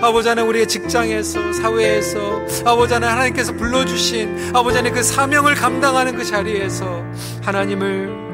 아버지 0.00 0.28
하나님 0.28 0.50
우리의 0.50 0.68
직장에서 0.68 1.52
사회에서 1.52 2.42
아버지 2.64 2.92
하나님 2.94 3.16
하나님께서 3.16 3.52
불러주신 3.54 4.54
아버지 4.54 4.76
하나님 4.76 4.94
그 4.94 5.02
사명을 5.02 5.54
감당하는 5.54 6.16
그 6.16 6.24
자리에서 6.24 7.02
하나님을 7.42 8.24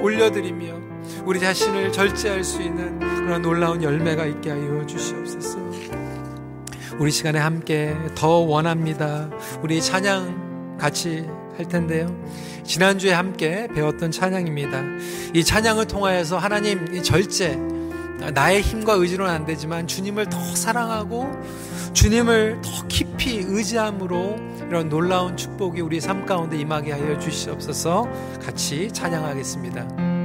올려드리며 0.00 0.76
우리 1.24 1.40
자신을 1.40 1.92
절제할 1.92 2.44
수 2.44 2.62
있는 2.62 2.98
그런 3.00 3.42
놀라운 3.42 3.82
열매가 3.82 4.26
있게 4.26 4.50
하여 4.50 4.86
주시옵소서. 4.86 5.58
우리 6.98 7.10
시간에 7.10 7.38
함께 7.38 7.94
더 8.14 8.38
원합니다. 8.38 9.28
우리 9.62 9.82
찬양 9.82 10.45
같이 10.78 11.26
할 11.56 11.66
텐데요. 11.66 12.14
지난주에 12.64 13.12
함께 13.12 13.68
배웠던 13.74 14.10
찬양입니다. 14.10 14.82
이 15.34 15.44
찬양을 15.44 15.86
통하여서 15.86 16.38
하나님 16.38 16.94
이 16.94 17.02
절제, 17.02 17.58
나의 18.34 18.62
힘과 18.62 18.94
의지로는 18.94 19.32
안 19.32 19.44
되지만 19.46 19.86
주님을 19.86 20.28
더 20.28 20.38
사랑하고 20.40 21.30
주님을 21.92 22.60
더 22.62 22.86
깊이 22.88 23.38
의지함으로 23.46 24.36
이런 24.68 24.88
놀라운 24.88 25.36
축복이 25.36 25.80
우리 25.80 26.00
삶 26.00 26.26
가운데 26.26 26.58
임하게 26.58 26.92
하여 26.92 27.18
주시옵소서 27.18 28.08
같이 28.44 28.90
찬양하겠습니다. 28.92 30.15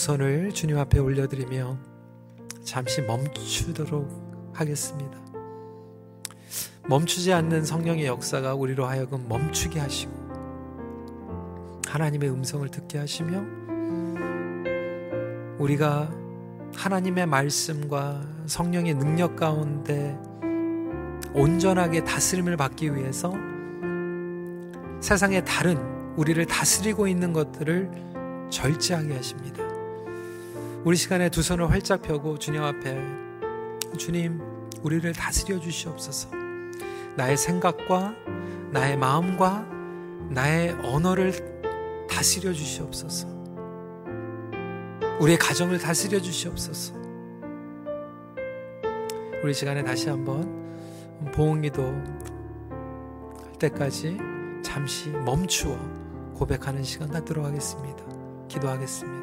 손을 0.00 0.50
주님 0.52 0.78
앞에 0.78 0.98
올려드리며 0.98 1.76
잠시 2.64 3.02
멈추도록 3.02 4.50
하겠습니다. 4.54 5.18
멈추지 6.88 7.34
않는 7.34 7.66
성령의 7.66 8.06
역사가 8.06 8.54
우리로 8.54 8.86
하여금 8.86 9.28
멈추게 9.28 9.78
하시고 9.78 10.10
하나님의 11.86 12.30
음성을 12.30 12.66
듣게 12.70 12.96
하시며 12.96 13.44
우리가 15.58 16.10
하나님의 16.74 17.26
말씀과 17.26 18.22
성령의 18.46 18.94
능력 18.94 19.36
가운데 19.36 20.18
온전하게 21.34 22.04
다스림을 22.04 22.56
받기 22.56 22.96
위해서 22.96 23.34
세상의 25.02 25.44
다른 25.44 25.76
우리를 26.16 26.42
다스리고 26.46 27.06
있는 27.06 27.34
것들을 27.34 27.90
절제하게 28.48 29.16
하십니다. 29.16 29.69
우리 30.82 30.96
시간에 30.96 31.28
두 31.28 31.42
손을 31.42 31.70
활짝 31.70 32.00
펴고 32.00 32.38
주님 32.38 32.62
앞에 32.62 32.98
주님 33.98 34.40
우리를 34.82 35.12
다스려 35.12 35.60
주시옵소서. 35.60 36.30
나의 37.16 37.36
생각과 37.36 38.14
나의 38.72 38.96
마음과 38.96 39.66
나의 40.30 40.72
언어를 40.82 42.06
다스려 42.08 42.54
주시옵소서. 42.54 43.28
우리의 45.20 45.36
가정을 45.36 45.78
다스려 45.78 46.18
주시옵소서. 46.18 46.94
우리 49.44 49.52
시간에 49.52 49.84
다시 49.84 50.08
한번 50.08 51.20
보응기도 51.34 51.82
할 51.82 53.58
때까지 53.58 54.16
잠시 54.62 55.10
멈추어 55.10 55.76
고백하는 56.34 56.82
시간 56.82 57.10
갖도록 57.10 57.44
하겠습니다. 57.44 58.02
기도하겠습니다. 58.48 59.19